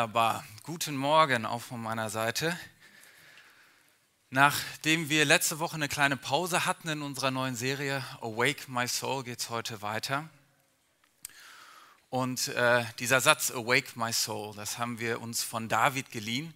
Wunderbar. 0.00 0.44
Guten 0.62 0.96
Morgen 0.96 1.44
auch 1.44 1.60
von 1.60 1.82
meiner 1.82 2.08
Seite. 2.08 2.58
Nachdem 4.30 5.10
wir 5.10 5.26
letzte 5.26 5.58
Woche 5.58 5.74
eine 5.74 5.90
kleine 5.90 6.16
Pause 6.16 6.64
hatten 6.64 6.88
in 6.88 7.02
unserer 7.02 7.30
neuen 7.30 7.54
Serie 7.54 8.02
Awake 8.22 8.62
My 8.68 8.88
Soul, 8.88 9.24
geht 9.24 9.40
es 9.40 9.50
heute 9.50 9.82
weiter. 9.82 10.26
Und 12.08 12.48
äh, 12.48 12.86
dieser 12.98 13.20
Satz 13.20 13.50
Awake 13.50 13.90
My 13.96 14.10
Soul, 14.10 14.56
das 14.56 14.78
haben 14.78 15.00
wir 15.00 15.20
uns 15.20 15.42
von 15.42 15.68
David 15.68 16.10
geliehen, 16.10 16.54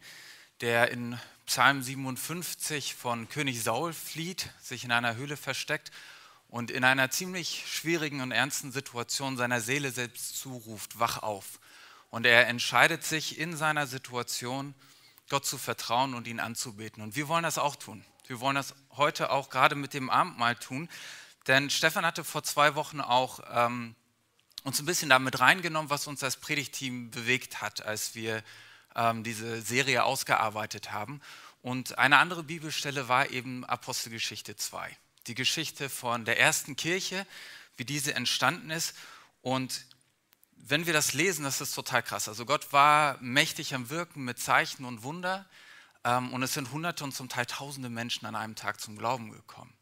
der 0.63 0.91
in 0.91 1.21
Psalm 1.45 1.83
57 1.83 2.95
von 2.95 3.29
König 3.29 3.63
Saul 3.63 3.93
flieht, 3.93 4.49
sich 4.63 4.85
in 4.85 4.91
einer 4.91 5.17
Höhle 5.17 5.37
versteckt 5.37 5.93
und 6.49 6.71
in 6.71 6.83
einer 6.83 7.11
ziemlich 7.11 7.65
schwierigen 7.67 8.23
und 8.23 8.33
ernsten 8.33 8.73
Situation 8.73 9.37
seiner 9.37 9.61
Seele 9.61 9.91
selbst 9.91 10.39
zuruft, 10.39 10.99
wach 10.99 11.23
auf. 11.23 11.61
Und 12.15 12.27
er 12.27 12.47
entscheidet 12.47 13.03
sich 13.03 13.41
in 13.41 13.57
seiner 13.57 13.89
Situation, 13.89 14.73
Gott 15.31 15.45
zu 15.45 15.59
vertrauen 15.59 16.15
und 16.15 16.29
ihn 16.29 16.39
anzubeten. 16.39 17.03
Und 17.03 17.17
wir 17.17 17.27
wollen 17.27 17.43
das 17.43 17.59
auch 17.59 17.75
tun. 17.75 18.05
Wir 18.29 18.39
wollen 18.39 18.55
das 18.55 18.73
heute 18.93 19.33
auch 19.33 19.51
gerade 19.51 19.75
mit 19.75 19.95
dem 19.95 20.11
Abendmahl 20.11 20.55
tun. 20.55 20.89
Denn 21.49 21.71
Stefan 21.71 22.07
hatte 22.07 22.23
vor 22.23 22.45
zwei 22.45 22.77
Wochen 22.77 23.01
auch 23.01 23.41
ähm, 23.51 23.97
uns 24.63 24.79
ein 24.79 24.87
bisschen 24.87 25.09
damit 25.09 25.41
reingenommen, 25.41 25.91
was 25.91 26.07
uns 26.07 26.23
als 26.23 26.37
Predigteam 26.37 27.11
bewegt 27.11 27.61
hat, 27.61 27.85
als 27.85 28.15
wir 28.15 28.45
ähm, 28.95 29.25
diese 29.25 29.61
Serie 29.61 30.05
ausgearbeitet 30.05 30.93
haben. 30.93 31.21
Und 31.63 31.99
eine 31.99 32.19
andere 32.19 32.45
Bibelstelle 32.45 33.09
war 33.09 33.31
eben 33.31 33.65
Apostelgeschichte 33.65 34.55
2. 34.55 34.97
Die 35.27 35.35
Geschichte 35.35 35.91
von 35.91 36.25
der 36.25 36.39
ersten 36.39 36.77
Kirche, 36.77 37.27
wie 37.77 37.85
diese 37.85 38.15
entstanden 38.15 38.71
ist. 38.71 38.95
Und 39.43 39.85
wenn 40.67 40.87
wir 40.87 40.95
das 40.95 41.13
lesen, 41.13 41.45
das 41.45 41.61
ist 41.61 41.75
total 41.75 42.03
krass. 42.03 42.27
Also 42.27 42.47
Gott 42.47 42.73
war 42.73 43.19
mächtig 43.21 43.75
am 43.75 43.91
Wirken 43.91 44.25
mit 44.25 44.39
Zeichen 44.39 44.85
und 44.85 45.03
Wunder 45.03 45.45
ähm, 46.05 46.33
und 46.33 46.43
es 46.43 46.55
sind 46.55 46.73
Hunderte 46.73 47.05
und 47.05 47.13
zum 47.13 47.29
Teil 47.29 47.45
Tausende 47.45 47.91
Menschen 47.91 48.25
an 48.27 48.35
einem 48.35 48.55
Tag 48.55 48.81
zum 48.81 48.97
Glauben 48.97 49.31
gekommen. 49.31 49.75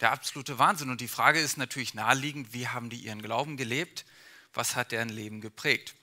Der 0.00 0.12
absolute 0.12 0.58
Wahnsinn. 0.58 0.90
Und 0.90 1.00
die 1.00 1.08
Frage 1.08 1.40
ist 1.40 1.56
natürlich 1.56 1.94
naheliegend, 1.94 2.52
wie 2.52 2.68
haben 2.68 2.90
die 2.90 2.98
ihren 2.98 3.22
Glauben 3.22 3.56
gelebt? 3.56 4.04
Was 4.52 4.76
hat 4.76 4.92
deren 4.92 5.08
Leben 5.08 5.40
geprägt? 5.40 5.94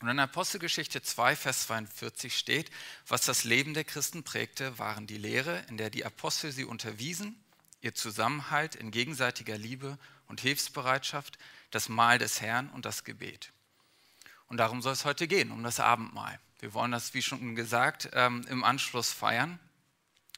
Und 0.00 0.08
in 0.08 0.20
Apostelgeschichte 0.20 1.02
2, 1.02 1.36
Vers 1.36 1.66
42 1.66 2.36
steht, 2.36 2.70
was 3.08 3.22
das 3.22 3.44
Leben 3.44 3.74
der 3.74 3.84
Christen 3.84 4.22
prägte, 4.22 4.78
waren 4.78 5.06
die 5.06 5.18
Lehre, 5.18 5.64
in 5.68 5.76
der 5.76 5.90
die 5.90 6.04
Apostel 6.04 6.52
sie 6.52 6.64
unterwiesen, 6.64 7.42
ihr 7.80 7.94
Zusammenhalt 7.94 8.74
in 8.74 8.90
gegenseitiger 8.90 9.58
Liebe 9.58 9.98
und 10.28 10.40
Hilfsbereitschaft, 10.40 11.38
das 11.70 11.88
Mahl 11.88 12.18
des 12.18 12.40
Herrn 12.40 12.68
und 12.70 12.84
das 12.84 13.04
Gebet. 13.04 13.52
Und 14.48 14.58
darum 14.58 14.82
soll 14.82 14.92
es 14.92 15.04
heute 15.04 15.26
gehen, 15.26 15.50
um 15.50 15.62
das 15.62 15.80
Abendmahl. 15.80 16.38
Wir 16.60 16.72
wollen 16.72 16.92
das, 16.92 17.14
wie 17.14 17.22
schon 17.22 17.54
gesagt, 17.54 18.10
ähm, 18.12 18.44
im 18.48 18.64
Anschluss 18.64 19.12
feiern. 19.12 19.58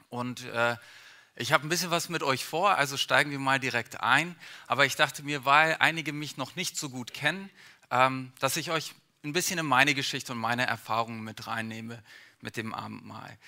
Und 0.08 0.44
äh, 0.46 0.76
ich 1.36 1.52
habe 1.52 1.66
ein 1.66 1.68
bisschen 1.68 1.90
was 1.90 2.08
mit 2.08 2.22
euch 2.22 2.44
vor, 2.44 2.76
also 2.76 2.96
steigen 2.96 3.30
wir 3.30 3.38
mal 3.38 3.60
direkt 3.60 4.00
ein. 4.00 4.34
Aber 4.66 4.86
ich 4.86 4.96
dachte 4.96 5.22
mir, 5.22 5.44
weil 5.44 5.76
einige 5.78 6.12
mich 6.12 6.36
noch 6.36 6.56
nicht 6.56 6.76
so 6.76 6.90
gut 6.90 7.12
kennen, 7.12 7.50
ähm, 7.90 8.32
dass 8.40 8.56
ich 8.56 8.70
euch 8.70 8.94
ein 9.24 9.32
bisschen 9.32 9.58
in 9.58 9.66
meine 9.66 9.94
Geschichte 9.94 10.32
und 10.32 10.38
meine 10.38 10.66
Erfahrungen 10.66 11.22
mit 11.22 11.46
reinnehme 11.46 12.02
mit 12.40 12.56
dem 12.56 12.74
Abendmahl. 12.74 13.38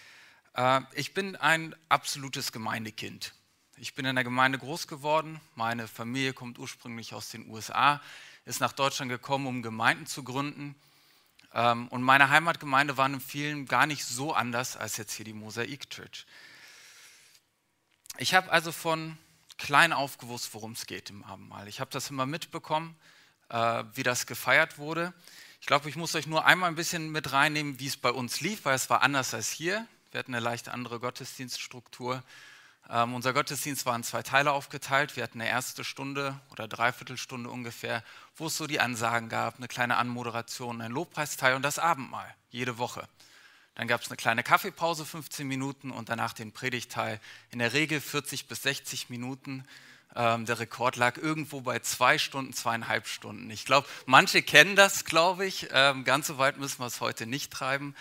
Äh, 0.55 0.83
ich 0.95 1.15
bin 1.15 1.37
ein 1.37 1.75
absolutes 1.89 2.53
Gemeindekind. 2.53 3.35
Ich 3.77 3.95
bin 3.95 4.05
in 4.05 4.15
der 4.15 4.25
Gemeinde 4.25 4.59
groß 4.59 4.89
geworden. 4.89 5.41
Meine 5.55 5.89
Familie 5.89 6.35
kommt 6.35 6.59
ursprünglich 6.59 7.15
aus 7.15 7.31
den 7.31 7.49
USA 7.49 8.01
ist 8.51 8.61
nach 8.61 8.73
Deutschland 8.73 9.11
gekommen, 9.11 9.47
um 9.47 9.63
Gemeinden 9.63 10.07
zu 10.07 10.25
gründen. 10.25 10.75
Ähm, 11.55 11.89
und 11.89 12.03
meine 12.03 12.29
Heimatgemeinde 12.29 12.97
war 12.97 13.07
in 13.07 13.21
vielen 13.21 13.67
gar 13.67 13.87
nicht 13.87 14.05
so 14.05 14.35
anders 14.35 14.77
als 14.77 14.97
jetzt 14.97 15.15
hier 15.15 15.25
die 15.25 15.33
Mosaik 15.33 15.89
Church. 15.89 16.27
Ich 18.19 18.35
habe 18.35 18.51
also 18.51 18.73
von 18.73 19.17
klein 19.57 19.93
auf 19.93 20.19
gewusst, 20.19 20.53
worum 20.53 20.73
es 20.73 20.87
geht 20.87 21.11
im 21.11 21.25
Abendmahl. 21.25 21.69
Ich 21.69 21.81
habe 21.81 21.91
das 21.91 22.11
immer 22.11 22.27
mitbekommen, 22.27 22.97
äh, 23.49 23.85
wie 23.95 24.03
das 24.03 24.27
gefeiert 24.27 24.79
wurde. 24.79 25.15
Ich 25.61 25.67
glaube, 25.67 25.89
ich 25.89 25.97
muss 25.97 26.15
euch 26.15 26.27
nur 26.27 26.45
einmal 26.45 26.71
ein 26.71 26.75
bisschen 26.75 27.13
mit 27.13 27.33
reinnehmen, 27.33 27.79
wie 27.79 27.87
es 27.87 27.97
bei 27.97 28.11
uns 28.11 28.41
lief, 28.41 28.65
weil 28.65 28.75
es 28.75 28.91
war 28.91 29.03
anders 29.03 29.33
als 29.33 29.51
hier. 29.51 29.87
Wir 30.11 30.19
hatten 30.19 30.35
eine 30.35 30.43
leicht 30.43 30.69
andere 30.69 30.99
Gottesdienststruktur. 30.99 32.23
Ähm, 32.89 33.15
unser 33.15 33.33
Gottesdienst 33.33 33.87
war 33.87 33.95
in 33.95 34.03
zwei 34.03 34.23
Teile 34.23 34.53
aufgeteilt. 34.53 35.17
Wir 35.17 35.23
hatten 35.23 35.41
eine 35.41 35.51
erste 35.51 35.85
Stunde 35.85 36.41
oder 36.51 36.67
Dreiviertelstunde 36.67 37.51
ungefähr, 37.51 38.03
wo 38.37 38.47
es 38.47 38.57
so 38.57 38.67
die 38.67 38.81
Ansagen 38.81 39.29
gab, 39.29 39.59
eine 39.59 39.69
kleine 39.69 39.97
Anmoderation, 39.97 40.81
ein 40.81 40.93
Lobpreisteil 40.93 41.55
und 41.55 41.63
das 41.63 41.79
Abendmahl 41.79 42.35
jede 42.51 42.79
Woche. 42.79 43.09
Dann 43.75 43.89
gab 43.89 44.03
es 44.03 44.09
eine 44.09 44.17
kleine 44.17 44.43
Kaffeepause, 44.43 45.07
15 45.07 45.47
Minuten 45.47 45.91
und 45.91 46.09
danach 46.09 46.33
den 46.33 46.53
Predigteil. 46.53 47.21
In 47.51 47.61
der 47.61 47.73
Regel 47.73 48.01
40 48.01 48.47
bis 48.47 48.63
60 48.63 49.09
Minuten. 49.09 49.65
Ähm, 50.17 50.45
der 50.45 50.59
Rekord 50.59 50.97
lag 50.97 51.17
irgendwo 51.17 51.61
bei 51.61 51.79
zwei 51.79 52.19
Stunden, 52.19 52.53
zweieinhalb 52.53 53.07
Stunden. 53.07 53.49
Ich 53.51 53.65
glaube, 53.65 53.87
manche 54.07 54.43
kennen 54.43 54.75
das, 54.75 55.05
glaube 55.05 55.47
ich. 55.47 55.69
Ähm, 55.73 56.05
ganz 56.05 56.27
so 56.27 56.37
weit 56.37 56.59
müssen 56.59 56.81
wir 56.81 56.87
es 56.87 57.01
heute 57.01 57.27
nicht 57.27 57.53
treiben. 57.53 57.95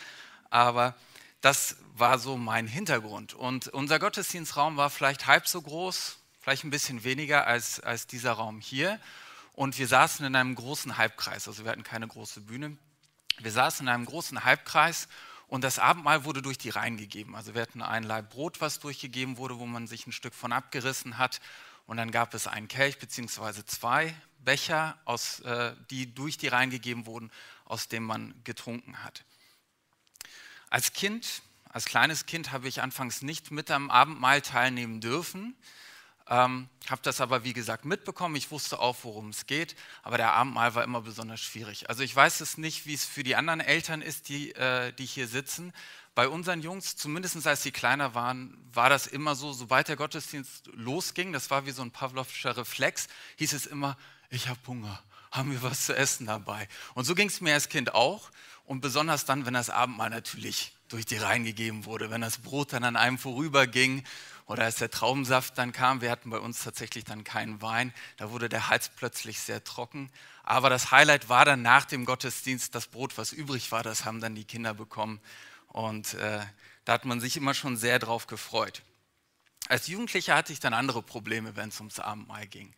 Aber 0.49 0.95
das 1.41 1.77
war 1.95 2.19
so 2.19 2.37
mein 2.37 2.67
Hintergrund. 2.67 3.33
Und 3.33 3.67
unser 3.69 3.99
Gottesdienstraum 3.99 4.77
war 4.77 4.89
vielleicht 4.89 5.27
halb 5.27 5.47
so 5.47 5.61
groß, 5.61 6.17
vielleicht 6.39 6.63
ein 6.63 6.69
bisschen 6.69 7.03
weniger 7.03 7.47
als, 7.47 7.79
als 7.79 8.07
dieser 8.07 8.33
Raum 8.33 8.59
hier. 8.59 8.99
Und 9.53 9.77
wir 9.77 9.87
saßen 9.87 10.25
in 10.25 10.35
einem 10.35 10.55
großen 10.55 10.97
Halbkreis, 10.97 11.47
also 11.47 11.63
wir 11.63 11.71
hatten 11.71 11.83
keine 11.83 12.07
große 12.07 12.41
Bühne. 12.41 12.77
Wir 13.39 13.51
saßen 13.51 13.87
in 13.87 13.93
einem 13.93 14.05
großen 14.05 14.43
Halbkreis 14.43 15.07
und 15.47 15.63
das 15.63 15.79
Abendmahl 15.79 16.25
wurde 16.25 16.41
durch 16.41 16.57
die 16.57 16.69
Reihen 16.69 16.97
gegeben. 16.97 17.35
Also 17.35 17.55
wir 17.55 17.61
hatten 17.61 17.81
ein 17.81 18.03
Leib 18.03 18.29
Brot, 18.29 18.61
was 18.61 18.79
durchgegeben 18.79 19.37
wurde, 19.37 19.59
wo 19.59 19.65
man 19.65 19.87
sich 19.87 20.07
ein 20.07 20.11
Stück 20.11 20.33
von 20.33 20.53
abgerissen 20.53 21.17
hat. 21.17 21.41
Und 21.87 21.97
dann 21.97 22.11
gab 22.11 22.33
es 22.33 22.47
einen 22.47 22.67
Kelch 22.67 22.99
bzw. 22.99 23.65
zwei 23.65 24.13
Becher, 24.39 24.97
aus, 25.05 25.39
äh, 25.41 25.73
die 25.89 26.13
durch 26.13 26.37
die 26.37 26.47
Reihen 26.47 26.69
gegeben 26.69 27.05
wurden, 27.05 27.31
aus 27.65 27.87
dem 27.87 28.03
man 28.03 28.33
getrunken 28.43 29.03
hat. 29.03 29.23
Als 30.69 30.93
Kind, 30.93 31.41
als 31.69 31.85
kleines 31.85 32.25
Kind 32.25 32.51
habe 32.51 32.67
ich 32.67 32.81
anfangs 32.81 33.21
nicht 33.21 33.51
mit 33.51 33.71
am 33.71 33.89
Abendmahl 33.89 34.41
teilnehmen 34.41 35.01
dürfen, 35.01 35.55
ähm, 36.29 36.69
habe 36.87 37.01
das 37.01 37.21
aber 37.21 37.43
wie 37.43 37.53
gesagt 37.53 37.85
mitbekommen. 37.85 38.35
Ich 38.35 38.51
wusste 38.51 38.79
auch, 38.79 38.97
worum 39.01 39.29
es 39.29 39.47
geht, 39.47 39.75
aber 40.03 40.17
der 40.17 40.33
Abendmahl 40.33 40.75
war 40.75 40.83
immer 40.83 41.01
besonders 41.01 41.41
schwierig. 41.41 41.89
Also 41.89 42.03
ich 42.03 42.15
weiß 42.15 42.41
es 42.41 42.57
nicht, 42.57 42.85
wie 42.85 42.93
es 42.93 43.03
für 43.03 43.23
die 43.23 43.35
anderen 43.35 43.61
Eltern 43.61 44.01
ist, 44.01 44.29
die, 44.29 44.53
äh, 44.53 44.93
die 44.93 45.05
hier 45.05 45.27
sitzen. 45.27 45.73
Bei 46.13 46.27
unseren 46.27 46.61
Jungs, 46.61 46.95
zumindest 46.95 47.47
als 47.47 47.63
sie 47.63 47.71
kleiner 47.71 48.13
waren, 48.13 48.55
war 48.73 48.89
das 48.89 49.07
immer 49.07 49.35
so, 49.35 49.53
sobald 49.53 49.87
der 49.87 49.95
Gottesdienst 49.95 50.69
losging, 50.73 51.33
das 51.33 51.49
war 51.49 51.65
wie 51.65 51.71
so 51.71 51.81
ein 51.81 51.91
Pavlovscher 51.91 52.57
Reflex, 52.57 53.07
hieß 53.37 53.53
es 53.53 53.65
immer, 53.65 53.97
ich 54.29 54.47
habe 54.47 54.59
Hunger, 54.67 55.01
haben 55.31 55.51
wir 55.51 55.63
was 55.63 55.85
zu 55.85 55.95
essen 55.95 56.27
dabei. 56.27 56.67
Und 56.93 57.05
so 57.05 57.15
ging 57.15 57.27
es 57.27 57.41
mir 57.41 57.53
als 57.53 57.69
Kind 57.69 57.95
auch. 57.95 58.29
Und 58.69 58.81
besonders 58.81 59.25
dann, 59.25 59.47
wenn 59.47 59.55
das 59.55 59.71
Abendmahl 59.71 60.11
natürlich 60.11 60.73
durch 60.89 61.03
die 61.03 61.17
Reihen 61.17 61.43
gegeben 61.43 61.85
wurde, 61.85 62.11
wenn 62.11 62.21
das 62.21 62.37
Brot 62.37 62.71
dann 62.71 62.83
an 62.83 62.95
einem 62.95 63.17
vorüberging 63.17 64.03
oder 64.45 64.65
als 64.65 64.75
der 64.75 64.91
Traubensaft 64.91 65.57
dann 65.57 65.71
kam. 65.71 66.01
Wir 66.01 66.11
hatten 66.11 66.29
bei 66.29 66.37
uns 66.37 66.63
tatsächlich 66.63 67.03
dann 67.03 67.23
keinen 67.23 67.63
Wein. 67.63 67.91
Da 68.17 68.29
wurde 68.29 68.47
der 68.47 68.69
Hals 68.69 68.89
plötzlich 68.89 69.39
sehr 69.39 69.63
trocken. 69.63 70.11
Aber 70.43 70.69
das 70.69 70.91
Highlight 70.91 71.29
war 71.29 71.45
dann 71.45 71.63
nach 71.63 71.85
dem 71.85 72.05
Gottesdienst 72.05 72.75
das 72.75 72.85
Brot, 72.85 73.17
was 73.17 73.31
übrig 73.31 73.71
war. 73.71 73.81
Das 73.81 74.05
haben 74.05 74.21
dann 74.21 74.35
die 74.35 74.45
Kinder 74.45 74.75
bekommen. 74.75 75.19
Und 75.69 76.13
äh, 76.13 76.39
da 76.85 76.93
hat 76.93 77.05
man 77.05 77.19
sich 77.19 77.37
immer 77.37 77.55
schon 77.55 77.75
sehr 77.75 77.97
drauf 77.97 78.27
gefreut. 78.27 78.83
Als 79.67 79.87
Jugendlicher 79.87 80.35
hatte 80.35 80.53
ich 80.53 80.59
dann 80.59 80.75
andere 80.75 81.01
Probleme, 81.01 81.55
wenn 81.55 81.69
es 81.69 81.79
ums 81.79 81.99
Abendmahl 81.99 82.45
ging. 82.45 82.71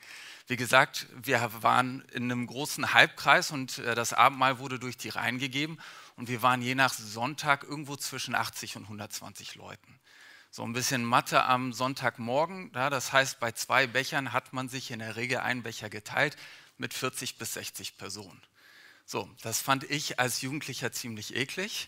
Wie 0.51 0.57
gesagt, 0.57 1.07
wir 1.15 1.49
waren 1.63 2.03
in 2.11 2.23
einem 2.23 2.45
großen 2.45 2.93
Halbkreis 2.93 3.51
und 3.51 3.77
äh, 3.77 3.95
das 3.95 4.11
Abendmahl 4.11 4.59
wurde 4.59 4.79
durch 4.79 4.97
die 4.97 5.07
Reihen 5.07 5.39
gegeben 5.39 5.77
und 6.17 6.27
wir 6.27 6.41
waren 6.41 6.61
je 6.61 6.75
nach 6.75 6.93
Sonntag 6.93 7.63
irgendwo 7.63 7.95
zwischen 7.95 8.35
80 8.35 8.75
und 8.75 8.83
120 8.83 9.55
Leuten. 9.55 9.97
So 10.49 10.63
ein 10.63 10.73
bisschen 10.73 11.05
Mathe 11.05 11.45
am 11.45 11.71
Sonntagmorgen, 11.71 12.69
das 12.73 13.13
heißt, 13.13 13.39
bei 13.39 13.53
zwei 13.53 13.87
Bechern 13.87 14.33
hat 14.33 14.51
man 14.51 14.67
sich 14.67 14.91
in 14.91 14.99
der 14.99 15.15
Regel 15.15 15.37
einen 15.37 15.63
Becher 15.63 15.89
geteilt 15.89 16.35
mit 16.77 16.93
40 16.93 17.37
bis 17.37 17.53
60 17.53 17.95
Personen. 17.95 18.41
So, 19.05 19.29
das 19.43 19.61
fand 19.61 19.89
ich 19.89 20.19
als 20.19 20.41
Jugendlicher 20.41 20.91
ziemlich 20.91 21.33
eklig. 21.33 21.87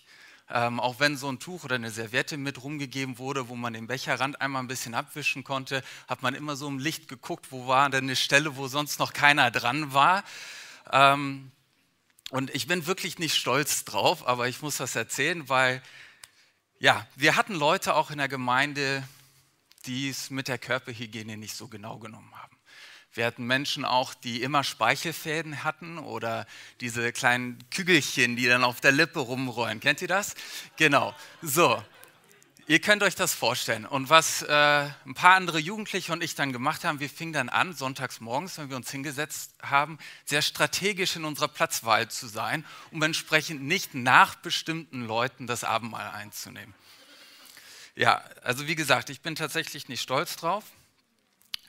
Ähm, 0.56 0.80
auch 0.80 1.00
wenn 1.00 1.18
so 1.18 1.32
ein 1.32 1.40
Tuch 1.40 1.64
oder 1.64 1.76
eine 1.76 1.90
Serviette 1.90 2.38
mit 2.38 2.64
rumgegeben 2.64 3.18
wurde, 3.18 3.50
wo 3.50 3.56
man 3.56 3.74
den 3.74 3.88
Becherrand 3.88 4.40
einmal 4.40 4.62
ein 4.62 4.68
bisschen 4.68 4.94
abwischen 4.94 5.44
konnte, 5.44 5.84
hat 6.08 6.22
man 6.22 6.36
immer 6.36 6.56
so 6.56 6.68
im 6.68 6.78
Licht 6.78 7.08
geguckt, 7.08 7.48
wo 7.50 7.66
war 7.66 7.90
denn 7.90 8.04
eine 8.04 8.16
Stelle, 8.16 8.56
wo 8.56 8.68
sonst 8.68 9.00
noch 9.00 9.14
keiner 9.14 9.50
dran 9.50 9.94
war. 9.94 10.24
Ähm, 10.92 11.52
und 12.30 12.54
ich 12.54 12.68
bin 12.68 12.86
wirklich 12.86 13.18
nicht 13.18 13.34
stolz 13.34 13.84
drauf, 13.84 14.28
aber 14.28 14.48
ich 14.48 14.62
muss 14.62 14.78
das 14.78 14.96
erzählen, 14.96 15.50
weil 15.50 15.82
ja, 16.78 17.08
wir 17.16 17.36
hatten 17.36 17.56
Leute 17.56 17.96
auch 17.96 18.12
in 18.12 18.20
der 18.20 18.28
Gemeinde, 18.28 19.04
die 19.88 20.10
es 20.10 20.30
mit 20.30 20.48
der 20.48 20.60
Körperhygiene 20.60 21.36
nicht 21.36 21.56
so 21.56 21.68
genau 21.68 21.98
genommen 21.98 22.32
haben. 22.36 22.53
Wir 23.14 23.26
hatten 23.26 23.46
Menschen 23.46 23.86
auch, 23.86 24.14
die 24.14 24.42
immer 24.42 24.64
Speichelfäden 24.64 25.64
hatten 25.64 26.00
oder 26.00 26.48
diese 26.82 27.12
kleinen 27.12 27.60
Kügelchen, 27.70 28.36
die 28.36 28.48
dann 28.48 28.64
auf 28.64 28.82
der 28.82 28.92
Lippe 28.92 29.20
rumrollen. 29.20 29.80
Kennt 29.80 30.02
ihr 30.02 30.08
das? 30.08 30.34
Genau. 30.78 31.14
So, 31.42 31.84
Ihr 32.66 32.80
könnt 32.80 33.04
euch 33.04 33.16
das 33.16 33.34
vorstellen. 33.34 33.86
Und 33.86 34.10
was 34.10 34.42
äh, 34.42 34.48
ein 34.52 35.14
paar 35.16 35.36
andere 35.36 35.60
Jugendliche 35.60 36.14
und 36.14 36.24
ich 36.24 36.34
dann 36.36 36.54
gemacht 36.54 36.86
haben, 36.86 37.02
wir 37.02 37.10
fingen 37.10 37.34
dann 37.34 37.50
an, 37.50 37.74
sonntags 37.74 38.22
morgens, 38.22 38.58
wenn 38.58 38.70
wir 38.70 38.78
uns 38.78 38.90
hingesetzt 38.90 39.54
haben, 39.62 39.98
sehr 40.24 40.42
strategisch 40.42 41.18
in 41.18 41.26
unserer 41.26 41.50
Platzwahl 41.50 42.10
zu 42.10 42.28
sein, 42.28 42.66
um 42.92 43.02
entsprechend 43.02 43.64
nicht 43.64 43.96
nach 43.96 44.36
bestimmten 44.36 45.06
Leuten 45.06 45.46
das 45.46 45.66
Abendmahl 45.66 46.12
einzunehmen. 46.12 46.74
Ja, 47.96 48.24
also 48.44 48.66
wie 48.66 48.76
gesagt, 48.76 49.10
ich 49.10 49.20
bin 49.20 49.36
tatsächlich 49.36 49.90
nicht 49.90 50.02
stolz 50.02 50.38
drauf. 50.38 50.64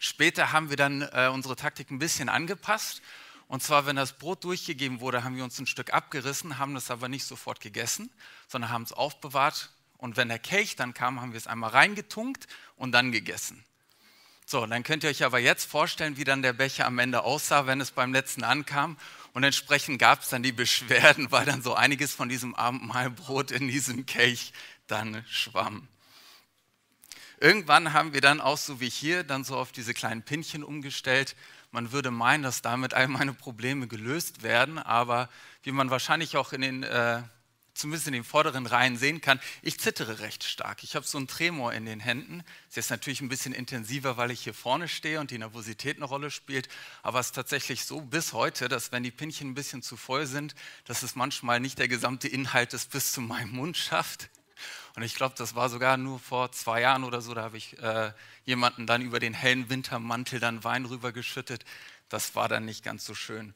Später 0.04 0.52
haben 0.52 0.68
wir 0.68 0.76
dann 0.76 1.00
äh, 1.00 1.30
unsere 1.32 1.56
Taktik 1.56 1.90
ein 1.90 1.98
bisschen 1.98 2.28
angepasst. 2.28 3.00
Und 3.48 3.62
zwar, 3.62 3.86
wenn 3.86 3.96
das 3.96 4.18
Brot 4.18 4.44
durchgegeben 4.44 5.00
wurde, 5.00 5.24
haben 5.24 5.36
wir 5.36 5.44
uns 5.44 5.58
ein 5.58 5.66
Stück 5.66 5.94
abgerissen, 5.94 6.58
haben 6.58 6.74
das 6.74 6.90
aber 6.90 7.08
nicht 7.08 7.24
sofort 7.24 7.60
gegessen, 7.60 8.10
sondern 8.46 8.70
haben 8.70 8.82
es 8.82 8.92
aufbewahrt 8.92 9.70
und 9.96 10.18
wenn 10.18 10.28
der 10.28 10.38
Kelch 10.38 10.76
dann 10.76 10.92
kam, 10.92 11.22
haben 11.22 11.32
wir 11.32 11.38
es 11.38 11.46
einmal 11.46 11.70
reingetunkt 11.70 12.46
und 12.76 12.92
dann 12.92 13.12
gegessen. 13.12 13.64
So, 14.44 14.66
dann 14.66 14.82
könnt 14.82 15.04
ihr 15.04 15.08
euch 15.08 15.24
aber 15.24 15.38
jetzt 15.38 15.64
vorstellen, 15.64 16.18
wie 16.18 16.24
dann 16.24 16.42
der 16.42 16.52
Becher 16.52 16.84
am 16.84 16.98
Ende 16.98 17.22
aussah, 17.22 17.66
wenn 17.66 17.80
es 17.80 17.90
beim 17.90 18.12
letzten 18.12 18.44
ankam. 18.44 18.98
Und 19.32 19.44
entsprechend 19.44 19.98
gab 19.98 20.20
es 20.20 20.28
dann 20.28 20.42
die 20.42 20.52
Beschwerden, 20.52 21.28
weil 21.30 21.46
dann 21.46 21.62
so 21.62 21.74
einiges 21.74 22.12
von 22.12 22.28
diesem 22.28 22.54
Abendmahlbrot 22.54 23.50
in 23.50 23.68
diesem 23.68 24.04
Kelch 24.04 24.52
dann 24.86 25.24
schwamm. 25.26 25.88
Irgendwann 27.40 27.92
haben 27.92 28.12
wir 28.12 28.20
dann 28.20 28.40
auch 28.40 28.58
so 28.58 28.80
wie 28.80 28.88
hier 28.88 29.24
dann 29.24 29.44
so 29.44 29.56
auf 29.56 29.72
diese 29.72 29.94
kleinen 29.94 30.22
Pinchen 30.22 30.64
umgestellt. 30.64 31.36
Man 31.70 31.92
würde 31.92 32.10
meinen, 32.10 32.42
dass 32.42 32.62
damit 32.62 32.94
all 32.94 33.08
meine 33.08 33.32
Probleme 33.32 33.88
gelöst 33.88 34.42
werden, 34.42 34.78
aber 34.78 35.28
wie 35.62 35.72
man 35.72 35.90
wahrscheinlich 35.90 36.36
auch 36.36 36.52
in 36.52 36.60
den 36.60 36.82
äh, 36.84 37.22
zumindest 37.74 38.06
in 38.06 38.12
den 38.12 38.24
vorderen 38.24 38.66
Reihen 38.66 38.96
sehen 38.96 39.20
kann, 39.20 39.40
ich 39.62 39.78
zittere 39.78 40.20
recht 40.20 40.44
stark. 40.44 40.82
Ich 40.82 40.96
habe 40.96 41.06
so 41.06 41.18
einen 41.18 41.26
Tremor 41.26 41.72
in 41.72 41.84
den 41.84 42.00
Händen. 42.00 42.42
Es 42.70 42.76
ist 42.76 42.90
natürlich 42.90 43.20
ein 43.20 43.28
bisschen 43.28 43.52
intensiver, 43.52 44.16
weil 44.16 44.30
ich 44.30 44.40
hier 44.40 44.54
vorne 44.54 44.88
stehe 44.88 45.20
und 45.20 45.30
die 45.30 45.38
Nervosität 45.38 45.96
eine 45.96 46.06
Rolle 46.06 46.30
spielt. 46.30 46.68
Aber 47.02 47.20
es 47.20 47.26
ist 47.26 47.34
tatsächlich 47.34 47.84
so 47.84 48.00
bis 48.00 48.32
heute, 48.32 48.68
dass 48.68 48.92
wenn 48.92 49.02
die 49.02 49.10
Pinchen 49.10 49.50
ein 49.50 49.54
bisschen 49.54 49.82
zu 49.82 49.96
voll 49.96 50.26
sind, 50.26 50.54
dass 50.84 51.02
es 51.02 51.16
manchmal 51.16 51.60
nicht 51.60 51.78
der 51.78 51.88
gesamte 51.88 52.28
Inhalt 52.28 52.72
es 52.74 52.86
bis 52.86 53.12
zu 53.12 53.20
meinem 53.20 53.50
Mund 53.50 53.76
schafft. 53.76 54.30
Und 54.96 55.02
ich 55.02 55.14
glaube, 55.14 55.34
das 55.36 55.54
war 55.54 55.68
sogar 55.68 55.96
nur 55.96 56.20
vor 56.20 56.52
zwei 56.52 56.80
Jahren 56.80 57.02
oder 57.02 57.20
so, 57.20 57.34
da 57.34 57.42
habe 57.42 57.56
ich 57.56 57.78
äh, 57.80 58.12
jemanden 58.44 58.86
dann 58.86 59.02
über 59.02 59.18
den 59.18 59.34
hellen 59.34 59.68
Wintermantel 59.68 60.38
dann 60.38 60.62
Wein 60.62 60.84
rübergeschüttet. 60.84 61.64
Das 62.08 62.36
war 62.36 62.48
dann 62.48 62.64
nicht 62.64 62.84
ganz 62.84 63.04
so 63.04 63.14
schön. 63.14 63.54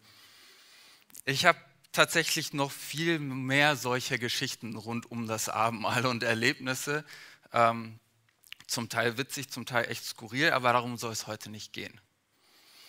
Ich 1.25 1.45
habe 1.47 1.59
tatsächlich 1.93 2.53
noch 2.53 2.73
viel 2.73 3.19
mehr 3.19 3.77
solcher 3.77 4.19
Geschichten 4.19 4.77
rund 4.77 5.11
um 5.11 5.27
das 5.29 5.49
Abendmahl 5.49 6.07
und 6.07 6.23
Erlebnisse. 6.23 7.05
Ähm, 7.53 8.01
zum 8.67 8.89
Teil 8.89 9.17
witzig, 9.17 9.51
zum 9.51 9.65
Teil 9.65 9.91
echt 9.91 10.05
skurril, 10.05 10.51
aber 10.51 10.73
darum 10.73 10.99
soll 10.99 11.13
es 11.13 11.27
heute 11.27 11.51
nicht 11.51 11.73
gehen. 11.73 12.01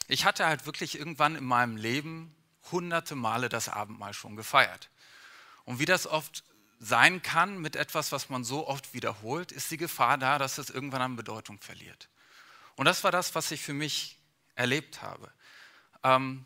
Ich 0.07 0.25
hatte 0.25 0.47
halt 0.47 0.65
wirklich 0.65 0.97
irgendwann 0.97 1.35
in 1.35 1.43
meinem 1.43 1.77
Leben 1.77 2.35
hunderte 2.71 3.15
Male 3.15 3.47
das 3.47 3.69
Abendmahl 3.69 4.13
schon 4.13 4.35
gefeiert. 4.35 4.89
Und 5.65 5.79
wie 5.79 5.85
das 5.85 6.07
oft 6.07 6.43
sein 6.79 7.21
kann 7.21 7.59
mit 7.59 7.75
etwas, 7.75 8.11
was 8.11 8.29
man 8.29 8.43
so 8.43 8.67
oft 8.67 8.93
wiederholt, 8.93 9.51
ist 9.51 9.69
die 9.69 9.77
Gefahr 9.77 10.17
da, 10.17 10.37
dass 10.37 10.57
es 10.57 10.69
irgendwann 10.69 11.01
an 11.01 11.15
Bedeutung 11.15 11.59
verliert. 11.59 12.09
Und 12.75 12.85
das 12.85 13.03
war 13.03 13.11
das, 13.11 13.35
was 13.35 13.51
ich 13.51 13.61
für 13.61 13.73
mich 13.73 14.17
erlebt 14.55 15.01
habe. 15.01 15.31
Ähm, 16.03 16.45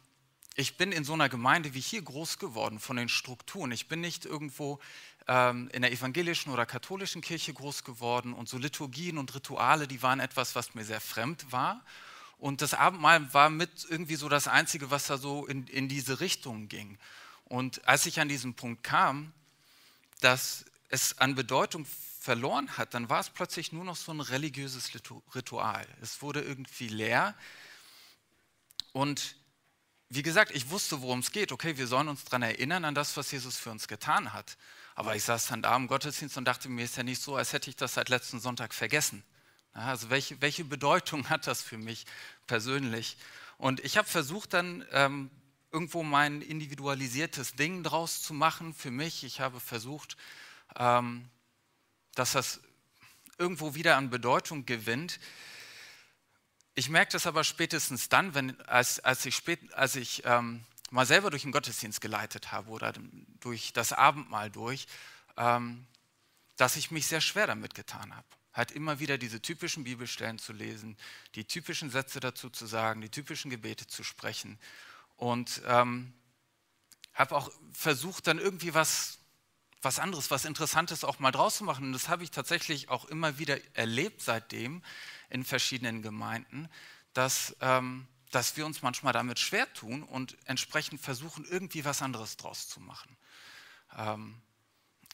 ich 0.56 0.78
bin 0.78 0.92
in 0.92 1.04
so 1.04 1.14
einer 1.14 1.30
Gemeinde 1.30 1.74
wie 1.74 1.80
hier 1.80 2.02
groß 2.02 2.38
geworden 2.38 2.80
von 2.80 2.98
den 2.98 3.10
Strukturen. 3.10 3.72
Ich 3.72 3.88
bin 3.88 4.02
nicht 4.02 4.26
irgendwo 4.26 4.80
ähm, 5.28 5.70
in 5.74 5.82
der 5.82 5.92
evangelischen 5.92 6.52
oder 6.52 6.66
katholischen 6.66 7.22
Kirche 7.22 7.54
groß 7.54 7.84
geworden 7.84 8.34
und 8.34 8.50
so 8.50 8.58
Liturgien 8.58 9.18
und 9.18 9.34
Rituale, 9.34 9.88
die 9.88 10.02
waren 10.02 10.20
etwas, 10.20 10.56
was 10.56 10.76
mir 10.76 10.84
sehr 10.84 11.02
fremd 11.02 11.52
war. 11.52 11.84
Und 12.38 12.62
das 12.62 12.74
Abendmahl 12.74 13.34
war 13.34 13.50
mit 13.50 13.86
irgendwie 13.90 14.16
so 14.16 14.30
das 14.30 14.48
Einzige, 14.48 14.92
was 14.92 15.08
da 15.08 15.18
so 15.18 15.46
in, 15.46 15.66
in 15.68 15.88
diese 15.88 16.20
Richtung 16.20 16.68
ging. 16.68 16.98
Und 17.46 17.88
als 17.88 18.06
ich 18.06 18.20
an 18.20 18.28
diesen 18.28 18.54
Punkt 18.54 18.84
kam, 18.84 19.32
dass 20.24 20.66
es 20.90 21.18
an 21.20 21.36
Bedeutung 21.36 21.86
verloren 22.20 22.78
hat, 22.78 22.94
dann 22.94 23.10
war 23.10 23.20
es 23.20 23.30
plötzlich 23.30 23.72
nur 23.72 23.84
noch 23.84 23.96
so 23.96 24.14
ein 24.14 24.22
religiöses 24.22 24.92
Ritual. 25.36 25.86
Es 26.02 26.22
wurde 26.22 26.42
irgendwie 26.42 26.88
leer. 26.88 27.36
Und 28.94 29.36
wie 30.10 30.22
gesagt, 30.22 30.52
ich 30.56 30.70
wusste, 30.70 31.02
worum 31.02 31.20
es 31.20 31.32
geht. 31.32 31.52
Okay, 31.52 31.78
wir 31.78 31.88
sollen 31.88 32.08
uns 32.08 32.24
daran 32.24 32.44
erinnern, 32.44 32.86
an 32.86 32.96
das, 32.96 33.18
was 33.18 33.32
Jesus 33.32 33.58
für 33.58 33.72
uns 33.72 33.88
getan 33.88 34.32
hat. 34.32 34.58
Aber 34.96 35.16
ich 35.16 35.24
saß 35.24 35.48
dann 35.48 35.64
da 35.64 35.76
im 35.76 35.88
Gottesdienst 35.88 36.38
und 36.38 36.46
dachte 36.46 36.70
mir, 36.70 36.86
ist 36.86 36.98
ja 36.98 37.04
nicht 37.04 37.22
so, 37.22 37.36
als 37.36 37.52
hätte 37.52 37.70
ich 37.70 37.76
das 37.76 37.96
seit 37.96 38.10
letzten 38.10 38.40
Sonntag 38.40 38.74
vergessen. 38.74 39.24
Also 39.74 40.12
welche, 40.12 40.40
welche 40.40 40.64
Bedeutung 40.64 41.30
hat 41.30 41.48
das 41.48 41.64
für 41.64 41.80
mich 41.80 42.06
persönlich? 42.46 43.18
Und 43.58 43.80
ich 43.80 43.98
habe 43.98 44.08
versucht 44.08 44.54
dann 44.54 44.86
ähm, 44.92 45.32
irgendwo 45.74 46.04
mein 46.04 46.42
individualisiertes 46.42 47.56
Ding 47.56 47.84
draus 47.84 48.22
zu 48.22 48.34
machen 48.34 48.74
für 48.76 48.92
mich. 48.92 49.24
Ich 49.24 49.40
habe 49.40 49.60
versucht, 49.60 50.16
ähm, 50.78 51.28
dass 52.14 52.34
das 52.34 52.62
irgendwo 53.40 53.74
wieder 53.74 53.98
an 53.98 54.12
Bedeutung 54.12 54.68
gewinnt. 54.68 55.20
Ich 56.76 56.90
merke 56.90 57.12
das 57.12 57.26
aber 57.26 57.44
spätestens 57.44 58.08
dann, 58.08 58.36
wenn, 58.36 58.62
als, 58.62 59.00
als 59.00 59.26
ich, 59.26 59.36
spät, 59.36 59.74
als 59.74 59.96
ich 59.96 60.22
ähm, 60.26 60.64
mal 60.92 61.08
selber 61.08 61.32
durch 61.32 61.42
den 61.42 61.52
Gottesdienst 61.52 62.02
geleitet 62.02 62.52
habe 62.52 62.70
oder 62.70 62.94
durch 63.40 63.74
das 63.74 63.94
Abendmahl 63.94 64.52
durch, 64.52 64.86
ähm, 65.38 65.88
dass 66.56 66.76
ich 66.76 66.92
mich 66.92 67.08
sehr 67.08 67.22
schwer 67.22 67.48
damit 67.48 67.74
getan 67.74 68.16
habe. 68.16 68.28
Halt 68.54 68.72
immer 68.72 69.00
wieder 69.00 69.18
diese 69.18 69.42
typischen 69.42 69.84
Bibelstellen 69.84 70.38
zu 70.38 70.54
lesen, 70.54 70.96
die 71.34 71.46
typischen 71.46 71.90
Sätze 71.90 72.20
dazu 72.20 72.52
zu 72.52 72.68
sagen, 72.68 73.02
die 73.02 73.10
typischen 73.10 73.50
Gebete 73.50 73.88
zu 73.88 74.04
sprechen. 74.04 74.60
Und 75.16 75.62
ähm, 75.66 76.14
habe 77.14 77.36
auch 77.36 77.52
versucht, 77.72 78.28
dann 78.28 78.40
irgendwie 78.40 78.74
was, 78.74 79.20
was 79.82 80.00
anderes, 80.00 80.32
was 80.32 80.46
Interessantes 80.46 81.04
auch 81.04 81.20
mal 81.20 81.32
draus 81.32 81.58
zu 81.58 81.64
machen. 81.64 81.86
Und 81.86 81.94
das 81.94 82.10
habe 82.10 82.24
ich 82.24 82.32
tatsächlich 82.32 82.90
auch 82.90 83.06
immer 83.06 83.38
wieder 83.38 83.58
erlebt 83.76 84.22
seitdem, 84.22 84.84
in 85.30 85.44
verschiedenen 85.44 86.02
Gemeinden, 86.02 86.70
dass, 87.14 87.56
ähm, 87.62 88.08
dass 88.32 88.58
wir 88.58 88.66
uns 88.66 88.82
manchmal 88.82 89.14
damit 89.14 89.40
schwer 89.40 89.72
tun 89.74 90.04
und 90.04 90.38
entsprechend 90.46 91.02
versuchen, 91.02 91.46
irgendwie 91.46 91.86
was 91.86 92.02
anderes 92.02 92.38
draus 92.38 92.68
zu 92.68 92.80
machen. 92.80 93.18
Ähm, 93.98 94.42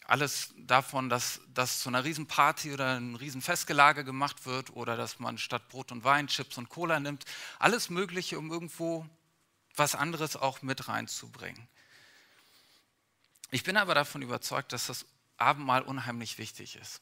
alles 0.06 0.53
davon, 0.58 1.08
dass, 1.08 1.39
dass 1.53 1.82
zu 1.82 1.89
einer 1.89 2.03
Riesenparty 2.03 2.74
oder 2.74 2.98
ein 2.98 3.15
Riesenfestgelage 3.15 4.03
gemacht 4.03 4.46
wird 4.46 4.72
oder 4.72 4.98
dass 4.98 5.20
man 5.20 5.38
statt 5.38 5.70
Brot 5.70 5.91
und 5.91 6.03
Wein 6.03 6.27
Chips 6.27 6.58
und 6.58 6.70
Cola 6.70 7.00
nimmt. 7.00 7.25
Alles 7.60 7.89
Mögliche, 7.89 8.39
um 8.39 8.51
irgendwo 8.51 9.06
was 9.79 9.95
anderes 9.95 10.36
auch 10.36 10.62
mit 10.62 10.88
reinzubringen. 10.88 11.67
Ich 13.51 13.63
bin 13.63 13.77
aber 13.77 13.95
davon 13.95 14.21
überzeugt, 14.21 14.74
dass 14.74 14.88
das 14.88 15.05
Abendmahl 15.38 15.81
unheimlich 15.81 16.38
wichtig 16.38 16.75
ist. 16.75 17.01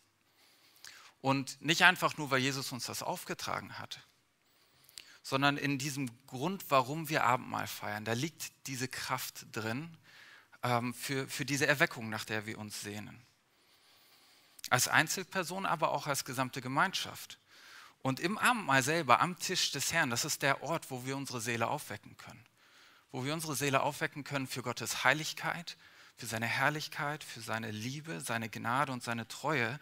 Und 1.19 1.61
nicht 1.61 1.83
einfach 1.83 2.17
nur, 2.17 2.31
weil 2.31 2.39
Jesus 2.39 2.71
uns 2.71 2.85
das 2.85 3.03
aufgetragen 3.03 3.79
hat, 3.79 3.99
sondern 5.23 5.57
in 5.57 5.77
diesem 5.77 6.09
Grund, 6.27 6.69
warum 6.69 7.09
wir 7.09 7.25
Abendmahl 7.25 7.67
feiern. 7.67 8.05
Da 8.05 8.13
liegt 8.13 8.67
diese 8.67 8.87
Kraft 8.87 9.45
drin 9.51 9.97
ähm, 10.63 10.93
für, 10.93 11.27
für 11.27 11.43
diese 11.43 11.67
Erweckung, 11.67 12.09
nach 12.09 12.23
der 12.23 12.45
wir 12.45 12.57
uns 12.57 12.79
sehnen. 12.81 13.21
Als 14.69 14.87
Einzelperson, 14.87 15.65
aber 15.65 15.91
auch 15.91 16.07
als 16.07 16.23
gesamte 16.23 16.61
Gemeinschaft. 16.61 17.39
Und 18.01 18.19
im 18.19 18.37
Abendmahl 18.37 18.83
selber, 18.83 19.19
am 19.19 19.37
Tisch 19.37 19.71
des 19.71 19.91
Herrn, 19.91 20.09
das 20.09 20.23
ist 20.23 20.43
der 20.43 20.63
Ort, 20.63 20.91
wo 20.91 21.05
wir 21.05 21.17
unsere 21.17 21.41
Seele 21.41 21.67
aufwecken 21.67 22.15
können. 22.15 22.45
Wo 23.11 23.25
wir 23.25 23.33
unsere 23.33 23.55
Seele 23.55 23.81
aufwecken 23.81 24.23
können 24.23 24.47
für 24.47 24.61
Gottes 24.61 25.03
Heiligkeit, 25.03 25.77
für 26.15 26.25
seine 26.25 26.47
Herrlichkeit, 26.47 27.23
für 27.23 27.41
seine 27.41 27.71
Liebe, 27.71 28.21
seine 28.21 28.49
Gnade 28.49 28.91
und 28.91 29.03
seine 29.03 29.27
Treue 29.27 29.79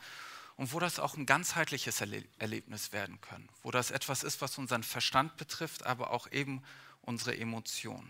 und 0.57 0.73
wo 0.73 0.79
das 0.79 0.99
auch 0.99 1.15
ein 1.15 1.25
ganzheitliches 1.25 2.01
Erlebnis 2.01 2.91
werden 2.93 3.19
kann, 3.21 3.49
wo 3.61 3.71
das 3.71 3.91
etwas 3.91 4.23
ist, 4.23 4.41
was 4.41 4.57
unseren 4.57 4.83
Verstand 4.83 5.37
betrifft, 5.37 5.85
aber 5.85 6.11
auch 6.11 6.31
eben 6.31 6.63
unsere 7.01 7.37
Emotionen. 7.37 8.09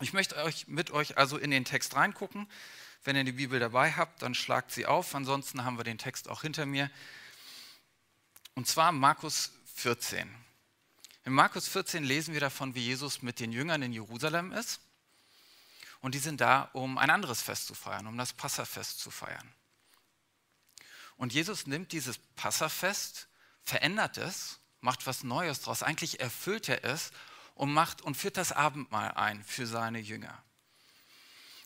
Ich 0.00 0.12
möchte 0.12 0.36
euch 0.36 0.68
mit 0.68 0.92
euch 0.92 1.18
also 1.18 1.38
in 1.38 1.50
den 1.50 1.64
Text 1.64 1.96
reingucken. 1.96 2.48
Wenn 3.02 3.16
ihr 3.16 3.24
die 3.24 3.32
Bibel 3.32 3.58
dabei 3.58 3.92
habt, 3.92 4.22
dann 4.22 4.34
schlagt 4.34 4.70
sie 4.70 4.86
auf. 4.86 5.14
Ansonsten 5.14 5.64
haben 5.64 5.76
wir 5.76 5.84
den 5.84 5.98
Text 5.98 6.28
auch 6.28 6.42
hinter 6.42 6.66
mir. 6.66 6.90
Und 8.54 8.68
zwar 8.68 8.92
Markus 8.92 9.52
14. 9.74 10.32
In 11.28 11.34
Markus 11.34 11.68
14 11.68 12.04
lesen 12.04 12.32
wir 12.32 12.40
davon, 12.40 12.74
wie 12.74 12.80
Jesus 12.80 13.20
mit 13.20 13.38
den 13.38 13.52
Jüngern 13.52 13.82
in 13.82 13.92
Jerusalem 13.92 14.50
ist. 14.50 14.80
Und 16.00 16.14
die 16.14 16.20
sind 16.20 16.40
da, 16.40 16.70
um 16.72 16.96
ein 16.96 17.10
anderes 17.10 17.42
Fest 17.42 17.66
zu 17.66 17.74
feiern, 17.74 18.06
um 18.06 18.16
das 18.16 18.32
Passafest 18.32 18.98
zu 18.98 19.10
feiern. 19.10 19.52
Und 21.18 21.34
Jesus 21.34 21.66
nimmt 21.66 21.92
dieses 21.92 22.16
Passafest, 22.34 23.28
verändert 23.62 24.16
es, 24.16 24.58
macht 24.80 25.06
was 25.06 25.22
Neues 25.22 25.60
draus. 25.60 25.82
Eigentlich 25.82 26.18
erfüllt 26.18 26.66
er 26.70 26.82
es 26.82 27.10
und 27.54 27.74
macht 27.74 28.00
und 28.00 28.16
führt 28.16 28.38
das 28.38 28.52
Abendmahl 28.52 29.10
ein 29.10 29.44
für 29.44 29.66
seine 29.66 29.98
Jünger. 29.98 30.42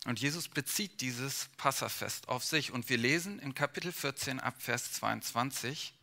Und 0.06 0.18
Jesus 0.18 0.48
bezieht 0.48 1.00
dieses 1.00 1.50
Passafest 1.56 2.28
auf 2.28 2.42
sich. 2.42 2.72
Und 2.72 2.88
wir 2.88 2.98
lesen 2.98 3.38
in 3.38 3.54
Kapitel 3.54 3.92
14 3.92 4.40
ab 4.40 4.60
Vers 4.60 4.94
22, 4.94 5.94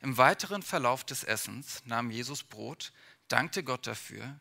im 0.00 0.16
weiteren 0.16 0.62
Verlauf 0.62 1.04
des 1.04 1.24
Essens 1.24 1.82
nahm 1.84 2.10
Jesus 2.10 2.42
Brot, 2.42 2.92
dankte 3.28 3.64
Gott 3.64 3.86
dafür, 3.86 4.38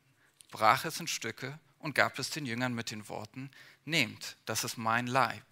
brach 0.52 0.86
es 0.86 1.00
in 1.00 1.08
Stücke 1.08 1.60
und 1.80 1.96
gab 1.96 2.20
es 2.20 2.30
den 2.30 2.46
Jüngern 2.46 2.74
mit 2.74 2.92
den 2.92 3.08
Worten, 3.10 3.52
nehmt, 3.86 4.38
das 4.46 4.64
ist 4.64 4.78
mein 4.78 5.08
Leib. 5.08 5.46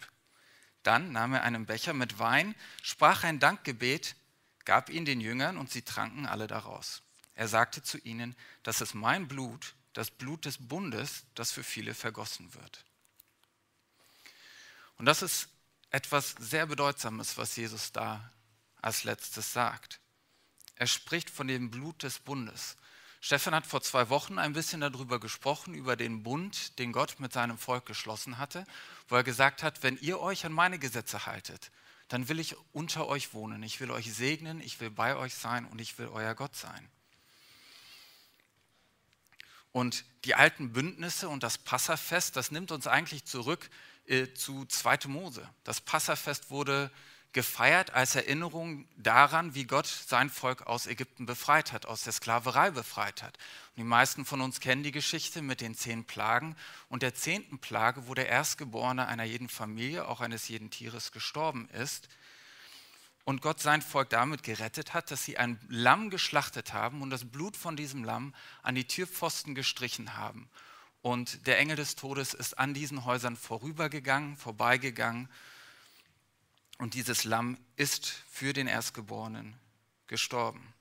Dann 0.82 1.12
nahm 1.12 1.34
er 1.34 1.42
einen 1.42 1.66
Becher 1.66 1.94
mit 1.94 2.18
Wein, 2.18 2.54
sprach 2.82 3.24
ein 3.24 3.38
Dankgebet, 3.38 4.16
gab 4.64 4.90
ihn 4.90 5.04
den 5.04 5.20
Jüngern 5.20 5.56
und 5.56 5.70
sie 5.70 5.82
tranken 5.82 6.26
alle 6.26 6.46
daraus. 6.46 7.02
Er 7.34 7.48
sagte 7.48 7.82
zu 7.82 7.98
ihnen, 7.98 8.36
das 8.62 8.80
ist 8.80 8.94
mein 8.94 9.26
Blut, 9.26 9.74
das 9.92 10.10
Blut 10.10 10.44
des 10.44 10.58
Bundes, 10.58 11.24
das 11.34 11.52
für 11.52 11.64
viele 11.64 11.94
vergossen 11.94 12.52
wird. 12.54 12.84
Und 14.96 15.06
das 15.06 15.22
ist 15.22 15.48
etwas 15.90 16.34
sehr 16.38 16.66
Bedeutsames, 16.66 17.36
was 17.38 17.56
Jesus 17.56 17.92
da 17.92 18.30
als 18.84 19.04
letztes 19.04 19.52
sagt. 19.52 19.98
Er 20.76 20.86
spricht 20.86 21.30
von 21.30 21.48
dem 21.48 21.70
Blut 21.70 22.02
des 22.02 22.18
Bundes. 22.18 22.76
Stefan 23.20 23.54
hat 23.54 23.66
vor 23.66 23.80
zwei 23.80 24.10
Wochen 24.10 24.38
ein 24.38 24.52
bisschen 24.52 24.82
darüber 24.82 25.18
gesprochen, 25.18 25.74
über 25.74 25.96
den 25.96 26.22
Bund, 26.22 26.78
den 26.78 26.92
Gott 26.92 27.18
mit 27.18 27.32
seinem 27.32 27.56
Volk 27.56 27.86
geschlossen 27.86 28.36
hatte, 28.36 28.66
wo 29.08 29.16
er 29.16 29.24
gesagt 29.24 29.62
hat, 29.62 29.82
wenn 29.82 29.96
ihr 29.96 30.20
euch 30.20 30.44
an 30.44 30.52
meine 30.52 30.78
Gesetze 30.78 31.24
haltet, 31.24 31.70
dann 32.08 32.28
will 32.28 32.38
ich 32.38 32.56
unter 32.72 33.06
euch 33.06 33.32
wohnen, 33.32 33.62
ich 33.62 33.80
will 33.80 33.90
euch 33.90 34.12
segnen, 34.12 34.60
ich 34.60 34.78
will 34.80 34.90
bei 34.90 35.16
euch 35.16 35.34
sein 35.34 35.64
und 35.64 35.80
ich 35.80 35.96
will 35.98 36.08
euer 36.08 36.34
Gott 36.34 36.54
sein. 36.54 36.86
Und 39.72 40.04
die 40.24 40.34
alten 40.34 40.74
Bündnisse 40.74 41.30
und 41.30 41.42
das 41.42 41.56
Passafest, 41.56 42.36
das 42.36 42.50
nimmt 42.50 42.70
uns 42.70 42.86
eigentlich 42.86 43.24
zurück 43.24 43.70
äh, 44.04 44.34
zu 44.34 44.66
2. 44.66 45.08
Mose. 45.08 45.48
Das 45.64 45.80
Passafest 45.80 46.50
wurde 46.50 46.90
gefeiert 47.34 47.92
als 47.92 48.14
Erinnerung 48.14 48.86
daran, 48.96 49.54
wie 49.54 49.64
Gott 49.64 49.86
sein 49.86 50.30
Volk 50.30 50.66
aus 50.66 50.86
Ägypten 50.86 51.26
befreit 51.26 51.72
hat, 51.72 51.84
aus 51.84 52.04
der 52.04 52.12
Sklaverei 52.12 52.70
befreit 52.70 53.22
hat. 53.22 53.36
Und 53.70 53.78
die 53.78 53.84
meisten 53.84 54.24
von 54.24 54.40
uns 54.40 54.60
kennen 54.60 54.84
die 54.84 54.92
Geschichte 54.92 55.42
mit 55.42 55.60
den 55.60 55.74
zehn 55.74 56.04
Plagen 56.04 56.56
und 56.88 57.02
der 57.02 57.14
zehnten 57.14 57.58
Plage, 57.58 58.06
wo 58.06 58.14
der 58.14 58.28
Erstgeborene 58.28 59.06
einer 59.06 59.24
jeden 59.24 59.48
Familie, 59.48 60.06
auch 60.08 60.20
eines 60.20 60.48
jeden 60.48 60.70
Tieres 60.70 61.10
gestorben 61.10 61.68
ist. 61.70 62.08
Und 63.24 63.42
Gott 63.42 63.60
sein 63.60 63.82
Volk 63.82 64.10
damit 64.10 64.44
gerettet 64.44 64.94
hat, 64.94 65.10
dass 65.10 65.24
sie 65.24 65.36
ein 65.36 65.58
Lamm 65.68 66.10
geschlachtet 66.10 66.72
haben 66.72 67.02
und 67.02 67.10
das 67.10 67.24
Blut 67.24 67.56
von 67.56 67.74
diesem 67.74 68.04
Lamm 68.04 68.32
an 68.62 68.76
die 68.76 68.86
Türpfosten 68.86 69.56
gestrichen 69.56 70.16
haben. 70.16 70.48
Und 71.02 71.46
der 71.48 71.58
Engel 71.58 71.76
des 71.76 71.96
Todes 71.96 72.32
ist 72.32 72.58
an 72.58 72.74
diesen 72.74 73.04
Häusern 73.04 73.36
vorübergegangen, 73.36 74.36
vorbeigegangen 74.36 75.28
und 76.84 76.92
dieses 76.92 77.24
Lamm 77.24 77.56
ist 77.76 78.08
für 78.30 78.52
den 78.52 78.66
Erstgeborenen 78.66 79.58
gestorben. 80.06 80.74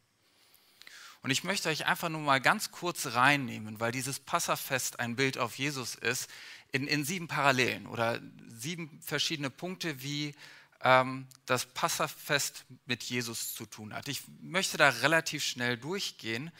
Und 1.22 1.29
ich 1.29 1.45
möchte 1.45 1.69
euch 1.69 1.86
einfach 1.86 2.10
nur 2.10 2.19
mal 2.19 2.41
ganz 2.41 2.72
kurz 2.72 3.13
reinnehmen, 3.13 3.79
weil 3.79 3.93
dieses 3.93 4.19
Passafest 4.19 5.00
ein 5.00 5.15
Bild 5.15 5.38
auf 5.38 5.57
Jesus 5.57 5.95
ist, 5.95 6.29
in, 6.74 6.88
in 6.88 7.05
sieben 7.05 7.29
Parallelen 7.29 7.88
oder 7.88 8.19
sieben 8.50 9.01
verschiedene 9.01 9.50
Punkte, 9.50 10.03
wie 10.03 10.36
ähm, 10.81 11.25
das 11.45 11.67
Passafest 11.67 12.65
mit 12.86 13.01
Jesus 13.03 13.53
zu 13.53 13.65
tun 13.65 13.93
hat. 13.93 14.10
Ich 14.10 14.24
möchte 14.41 14.75
da 14.75 14.89
relativ 14.89 15.41
schnell 15.41 15.77
durchgehen, 15.77 16.51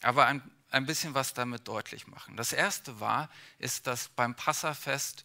aber 0.00 0.24
ein, 0.24 0.40
ein 0.70 0.86
bisschen 0.86 1.12
was 1.12 1.34
damit 1.34 1.68
deutlich 1.68 2.06
machen. 2.06 2.38
Das 2.38 2.54
erste 2.54 2.98
war, 2.98 3.28
ist, 3.58 3.86
dass 3.86 4.08
beim 4.08 4.34
Passafest 4.34 5.22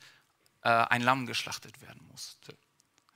äh, 0.62 0.68
ein 0.68 1.02
Lamm 1.02 1.26
geschlachtet 1.26 1.80
werden 1.80 2.06
musste. 2.10 2.58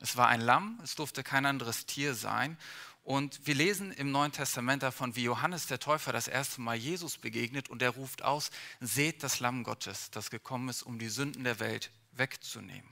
Es 0.04 0.18
war 0.18 0.28
ein 0.28 0.42
Lamm, 0.42 0.82
es 0.84 0.96
durfte 0.96 1.24
kein 1.24 1.46
anderes 1.46 1.86
Tier 1.86 2.14
sein. 2.14 2.58
Und 3.04 3.48
wir 3.48 3.56
lesen 3.56 3.94
im 3.94 4.12
Neuen 4.12 4.34
Testament 4.34 4.84
davon, 4.84 5.16
wie 5.16 5.24
Johannes 5.24 5.68
der 5.68 5.80
Täufer 5.80 6.12
das 6.12 6.28
erste 6.28 6.60
Mal 6.60 6.76
Jesus 6.76 7.18
begegnet 7.18 7.70
und 7.70 7.82
er 7.82 7.92
ruft 7.92 8.22
aus, 8.22 8.52
seht 8.82 9.24
das 9.24 9.40
Lamm 9.40 9.64
Gottes, 9.64 10.12
das 10.12 10.30
gekommen 10.30 10.68
ist, 10.68 10.84
um 10.84 11.00
die 11.00 11.08
Sünden 11.08 11.46
der 11.46 11.62
Welt 11.62 11.90
wegzunehmen. 12.12 12.90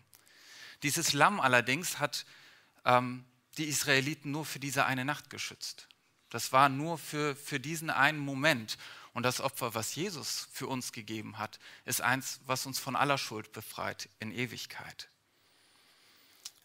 Dieses 0.84 1.12
Lamm 1.12 1.42
allerdings 1.42 2.00
hat 2.00 2.26
ähm, 2.86 3.26
die 3.58 3.66
Israeliten 3.66 4.32
nur 4.32 4.46
für 4.46 4.60
diese 4.60 4.86
eine 4.86 5.04
Nacht 5.04 5.30
geschützt. 5.30 5.90
Das 6.30 6.54
war 6.54 6.70
nur 6.70 6.98
für, 6.98 7.36
für 7.36 7.60
diesen 7.60 7.90
einen 7.90 8.20
Moment. 8.20 8.78
Und 9.14 9.24
das 9.24 9.42
Opfer, 9.42 9.76
was 9.76 9.96
Jesus 9.96 10.48
für 10.54 10.68
uns 10.68 10.94
gegeben 10.94 11.40
hat, 11.40 11.60
ist 11.84 12.00
eins, 12.00 12.40
was 12.46 12.66
uns 12.66 12.80
von 12.80 12.96
aller 12.96 13.18
Schuld 13.18 13.52
befreit 13.52 14.08
in 14.22 14.32
Ewigkeit. 14.32 15.10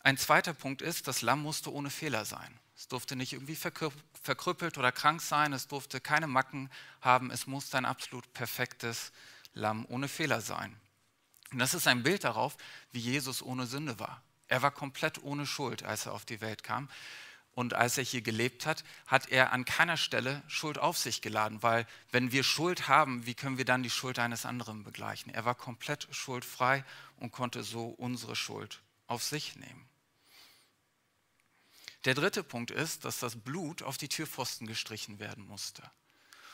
Ein 0.06 0.18
zweiter 0.18 0.54
Punkt 0.54 0.82
ist, 0.82 1.08
das 1.08 1.20
Lamm 1.20 1.42
musste 1.42 1.72
ohne 1.72 1.90
Fehler 1.90 2.24
sein. 2.24 2.60
Es 2.76 2.86
durfte 2.86 3.16
nicht 3.16 3.32
irgendwie 3.32 3.56
verkrüppelt 3.56 4.78
oder 4.78 4.92
krank 4.92 5.20
sein, 5.20 5.52
es 5.52 5.66
durfte 5.66 6.00
keine 6.00 6.28
Macken 6.28 6.70
haben, 7.00 7.32
es 7.32 7.48
musste 7.48 7.76
ein 7.76 7.84
absolut 7.84 8.32
perfektes 8.32 9.10
Lamm 9.52 9.84
ohne 9.88 10.06
Fehler 10.06 10.40
sein. 10.40 10.76
Und 11.50 11.58
das 11.58 11.74
ist 11.74 11.88
ein 11.88 12.04
Bild 12.04 12.22
darauf, 12.22 12.56
wie 12.92 13.00
Jesus 13.00 13.42
ohne 13.42 13.66
Sünde 13.66 13.98
war. 13.98 14.22
Er 14.46 14.62
war 14.62 14.70
komplett 14.70 15.24
ohne 15.24 15.44
Schuld, 15.44 15.82
als 15.82 16.06
er 16.06 16.12
auf 16.12 16.24
die 16.24 16.40
Welt 16.40 16.62
kam. 16.62 16.88
Und 17.50 17.74
als 17.74 17.98
er 17.98 18.04
hier 18.04 18.22
gelebt 18.22 18.64
hat, 18.64 18.84
hat 19.08 19.28
er 19.30 19.52
an 19.52 19.64
keiner 19.64 19.96
Stelle 19.96 20.40
Schuld 20.46 20.78
auf 20.78 20.96
sich 20.96 21.20
geladen, 21.20 21.64
weil 21.64 21.84
wenn 22.12 22.30
wir 22.30 22.44
Schuld 22.44 22.86
haben, 22.86 23.26
wie 23.26 23.34
können 23.34 23.58
wir 23.58 23.64
dann 23.64 23.82
die 23.82 23.90
Schuld 23.90 24.20
eines 24.20 24.46
anderen 24.46 24.84
begleichen? 24.84 25.34
Er 25.34 25.44
war 25.44 25.56
komplett 25.56 26.06
schuldfrei 26.12 26.84
und 27.16 27.32
konnte 27.32 27.64
so 27.64 27.88
unsere 27.88 28.36
Schuld 28.36 28.82
auf 29.08 29.24
sich 29.24 29.56
nehmen. 29.56 29.88
Der 32.06 32.14
dritte 32.14 32.44
Punkt 32.44 32.70
ist, 32.70 33.04
dass 33.04 33.18
das 33.18 33.34
Blut 33.34 33.82
auf 33.82 33.98
die 33.98 34.08
Türpfosten 34.08 34.68
gestrichen 34.68 35.18
werden 35.18 35.44
musste. 35.44 35.82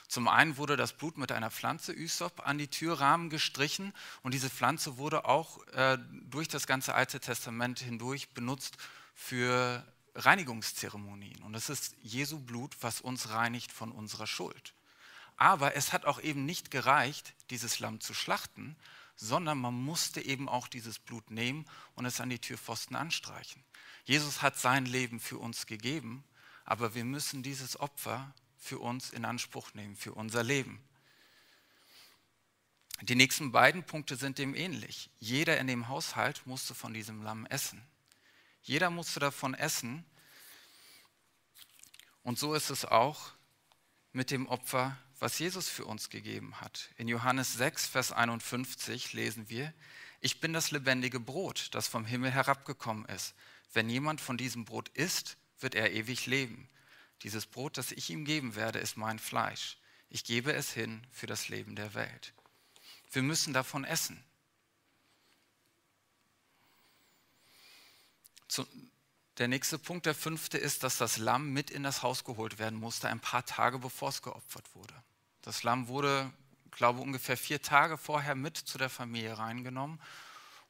Zum 0.09 0.26
einen 0.26 0.56
wurde 0.56 0.76
das 0.78 0.94
Blut 0.94 1.18
mit 1.18 1.30
einer 1.30 1.50
Pflanze 1.50 1.92
Ysop 1.92 2.47
an 2.47 2.56
die 2.56 2.68
Türrahmen 2.68 3.28
gestrichen 3.28 3.92
und 4.23 4.32
diese 4.32 4.49
Pflanze 4.49 4.97
wurde 4.97 5.26
auch 5.26 5.66
äh, 5.68 5.99
durch 6.23 6.49
das 6.49 6.66
ganze 6.66 6.94
Alte 6.94 7.21
Testament 7.21 7.80
hindurch 7.80 8.30
benutzt 8.30 8.78
für 9.14 9.87
Reinigungszeremonien. 10.14 11.42
Und 11.42 11.54
es 11.54 11.68
ist 11.68 11.97
Jesu 12.02 12.38
Blut, 12.38 12.75
was 12.80 13.02
uns 13.02 13.28
reinigt 13.28 13.73
von 13.73 13.92
unserer 13.92 14.26
Schuld. 14.26 14.73
Aber 15.37 15.76
es 15.76 15.92
hat 15.92 16.06
auch 16.06 16.21
eben 16.21 16.47
nicht 16.47 16.71
gereicht, 16.71 17.35
dieses 17.50 17.78
Lamm 17.78 18.00
zu 18.00 18.14
schlachten, 18.14 18.76
sondern 19.23 19.59
man 19.59 19.75
musste 19.75 20.21
eben 20.21 20.49
auch 20.49 20.67
dieses 20.67 20.99
Blut 20.99 21.31
nehmen 21.31 21.64
und 21.95 22.07
es 22.07 22.21
an 22.21 22.29
die 22.29 22.41
Türpfosten 22.41 22.97
anstreichen. 22.97 23.62
Jesus 24.05 24.43
hat 24.43 24.59
sein 24.59 24.85
Leben 24.85 25.21
für 25.21 25.38
uns 25.38 25.67
gegeben, 25.67 26.25
aber 26.64 26.97
wir 26.97 27.05
müssen 27.05 27.45
dieses 27.45 27.79
Opfer 27.79 28.35
für 28.59 28.81
uns 28.81 29.11
in 29.11 29.25
Anspruch 29.25 29.75
nehmen, 29.75 29.95
für 29.95 30.12
unser 30.12 30.43
Leben. 30.43 30.83
Die 33.02 33.14
nächsten 33.14 33.52
beiden 33.52 33.85
Punkte 33.85 34.17
sind 34.17 34.38
dem 34.38 34.57
ähnlich. 34.57 35.09
Jeder 35.21 35.59
in 35.59 35.69
dem 35.69 35.87
Haushalt 35.87 36.45
musste 36.45 36.75
von 36.75 36.93
diesem 36.93 37.23
Lamm 37.23 37.47
essen. 37.47 37.81
Jeder 38.62 38.91
musste 38.91 39.21
davon 39.21 39.55
essen. 39.55 40.05
Und 42.25 42.41
so 42.41 42.55
ist 42.55 42.71
es 42.71 42.85
auch 42.85 43.33
mit 44.12 44.33
dem 44.33 44.49
Opfer, 44.49 44.97
was 45.23 45.38
Jesus 45.38 45.69
für 45.69 45.85
uns 45.85 46.11
gegeben 46.11 46.61
hat. 46.61 46.91
In 46.97 47.07
Johannes 47.07 47.55
6, 47.55 47.87
Vers 47.87 48.11
51 48.11 49.12
lesen 49.12 49.49
wir, 49.49 49.73
ich 50.21 50.41
bin 50.41 50.52
das 50.52 50.73
lebendige 50.73 51.21
Brot, 51.21 51.69
das 51.71 51.87
vom 51.87 52.05
Himmel 52.05 52.33
herabgekommen 52.33 53.05
ist. 53.05 53.33
Wenn 53.73 53.88
jemand 53.88 54.21
von 54.21 54.37
diesem 54.37 54.64
Brot 54.64 54.88
isst, 54.95 55.37
wird 55.61 55.76
er 55.76 55.93
ewig 55.93 56.26
leben. 56.26 56.69
Dieses 57.23 57.47
Brot, 57.47 57.79
das 57.79 57.93
ich 57.93 58.11
ihm 58.11 58.25
geben 58.25 58.57
werde, 58.57 58.81
ist 58.81 58.97
mein 58.97 59.21
Fleisch. 59.21 59.79
Ich 60.11 60.25
gebe 60.25 60.55
es 60.55 60.73
hin 60.73 61.07
für 61.12 61.29
das 61.29 61.49
Leben 61.49 61.76
der 61.76 61.95
Welt. 61.95 62.33
Wir 63.12 63.23
müssen 63.23 63.52
davon 63.52 63.85
essen. 63.85 64.23
der 69.38 69.47
nächste 69.47 69.79
Punkt, 69.79 70.05
der 70.05 70.17
fünfte, 70.17 70.59
ist, 70.59 70.83
dass 70.83 70.99
das 70.99 71.17
Lamm 71.17 71.52
mit 71.52 71.71
in 71.71 71.85
das 71.85 72.02
Haus 72.02 72.25
geholt 72.25 72.59
werden 72.59 72.79
musste, 72.79 73.09
ein 73.09 73.21
paar 73.21 73.47
Tage 73.47 73.79
bevor 73.79 74.09
es 74.09 74.21
geopfert 74.21 74.75
wurde. 74.75 74.95
Das 75.43 75.63
Lamm 75.63 75.89
wurde, 75.89 76.33
glaube 76.71 77.01
ich, 77.01 77.05
ungefähr 77.05 77.37
vier 77.37 77.61
Tage 77.61 77.99
vorher 77.99 78.35
mit 78.35 78.57
zu 78.57 78.79
der 78.79 78.89
Familie 78.89 79.37
reingenommen 79.39 79.99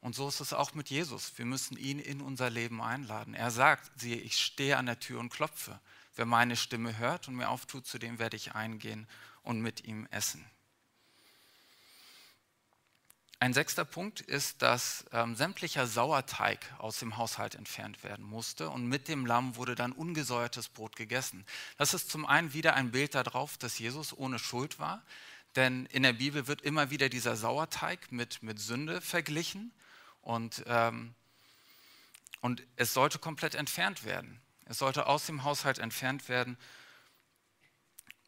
und 0.02 0.16
so 0.16 0.26
ist 0.26 0.40
es 0.40 0.52
auch 0.52 0.74
mit 0.74 0.90
Jesus. 0.90 1.32
Wir 1.36 1.44
müssen 1.44 1.76
ihn 1.76 2.00
in 2.00 2.20
unser 2.20 2.50
Leben 2.50 2.82
einladen. 2.82 3.34
Er 3.34 3.52
sagt, 3.52 4.00
siehe, 4.00 4.16
ich 4.16 4.36
stehe 4.36 4.76
an 4.76 4.86
der 4.86 4.98
Tür 4.98 5.20
und 5.20 5.32
klopfe. 5.32 5.80
Wer 6.16 6.26
meine 6.26 6.56
Stimme 6.56 6.98
hört 6.98 7.28
und 7.28 7.36
mir 7.36 7.48
auftut, 7.48 7.86
zu 7.86 7.98
dem 7.98 8.18
werde 8.18 8.36
ich 8.36 8.56
eingehen 8.56 9.06
und 9.44 9.62
mit 9.62 9.84
ihm 9.84 10.08
essen. 10.10 10.44
Ein 13.42 13.54
sechster 13.54 13.84
Punkt 13.84 14.20
ist, 14.20 14.62
dass 14.62 15.04
ähm, 15.10 15.34
sämtlicher 15.34 15.88
Sauerteig 15.88 16.60
aus 16.78 17.00
dem 17.00 17.16
Haushalt 17.16 17.56
entfernt 17.56 18.04
werden 18.04 18.24
musste 18.24 18.70
und 18.70 18.86
mit 18.86 19.08
dem 19.08 19.26
Lamm 19.26 19.56
wurde 19.56 19.74
dann 19.74 19.90
ungesäuertes 19.90 20.68
Brot 20.68 20.94
gegessen. 20.94 21.44
Das 21.76 21.92
ist 21.92 22.08
zum 22.08 22.24
einen 22.24 22.52
wieder 22.52 22.74
ein 22.74 22.92
Bild 22.92 23.16
darauf, 23.16 23.58
dass 23.58 23.80
Jesus 23.80 24.16
ohne 24.16 24.38
Schuld 24.38 24.78
war, 24.78 25.02
denn 25.56 25.86
in 25.86 26.04
der 26.04 26.12
Bibel 26.12 26.46
wird 26.46 26.62
immer 26.62 26.90
wieder 26.90 27.08
dieser 27.08 27.34
Sauerteig 27.34 28.12
mit, 28.12 28.44
mit 28.44 28.60
Sünde 28.60 29.00
verglichen 29.00 29.72
und, 30.20 30.62
ähm, 30.68 31.12
und 32.42 32.62
es 32.76 32.94
sollte 32.94 33.18
komplett 33.18 33.56
entfernt 33.56 34.04
werden. 34.04 34.40
Es 34.66 34.78
sollte 34.78 35.06
aus 35.06 35.26
dem 35.26 35.42
Haushalt 35.42 35.80
entfernt 35.80 36.28
werden 36.28 36.56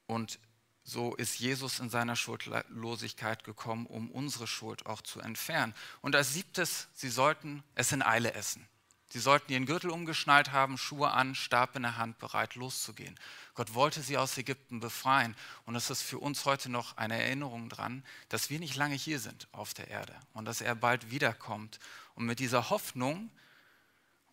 und 0.09 0.41
so 0.85 1.15
ist 1.15 1.39
Jesus 1.39 1.81
in 1.81 1.89
seiner 1.89 2.15
Schuldlosigkeit 2.15 3.43
gekommen, 3.43 3.87
um 3.87 4.11
unsere 4.11 4.47
Schuld 4.47 4.85
auch 4.85 5.01
zu 5.01 5.21
entfernen. 5.21 5.75
Und 6.03 6.15
als 6.15 6.35
siebtes, 6.35 6.89
sie 6.93 7.09
sollten 7.09 7.65
es 7.75 7.91
in 7.93 8.03
Eile 8.03 8.35
essen. 8.35 8.69
Sie 9.09 9.21
sollten 9.21 9.53
ihren 9.53 9.65
Gürtel 9.65 9.91
umgeschnallt 9.91 10.53
haben, 10.53 10.77
Schuhe 10.77 11.13
an, 11.13 11.35
Stab 11.35 11.77
in 11.77 11.83
der 11.83 11.97
Hand, 11.97 12.19
bereit 12.19 12.57
loszugehen. 12.57 13.19
Gott 13.55 13.73
wollte 13.73 14.03
sie 14.03 14.19
aus 14.19 14.37
Ägypten 14.37 14.81
befreien. 14.81 15.37
Und 15.67 15.77
es 15.77 15.89
ist 15.89 16.03
für 16.03 16.19
uns 16.19 16.45
heute 16.45 16.69
noch 16.69 16.97
eine 16.97 17.23
Erinnerung 17.23 17.69
dran, 17.69 18.05
dass 18.29 18.51
wir 18.51 18.59
nicht 18.59 18.77
lange 18.77 18.97
hier 18.97 19.21
sind 19.21 19.47
auf 19.53 19.73
der 19.73 19.89
Erde 19.89 20.15
und 20.33 20.45
dass 20.45 20.61
er 20.61 20.75
bald 20.75 21.11
wiederkommt. 21.11 21.79
Und 22.15 22.27
mit 22.27 22.41
dieser 22.41 22.71
Hoffnung, 22.71 23.31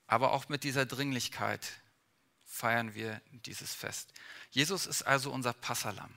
aber 0.07 0.33
auch 0.33 0.49
mit 0.49 0.63
dieser 0.63 0.85
Dringlichkeit 0.85 1.65
feiern 2.45 2.95
wir 2.95 3.21
dieses 3.45 3.73
Fest. 3.73 4.11
Jesus 4.49 4.85
ist 4.87 5.03
also 5.03 5.31
unser 5.31 5.53
Passalam. 5.53 6.11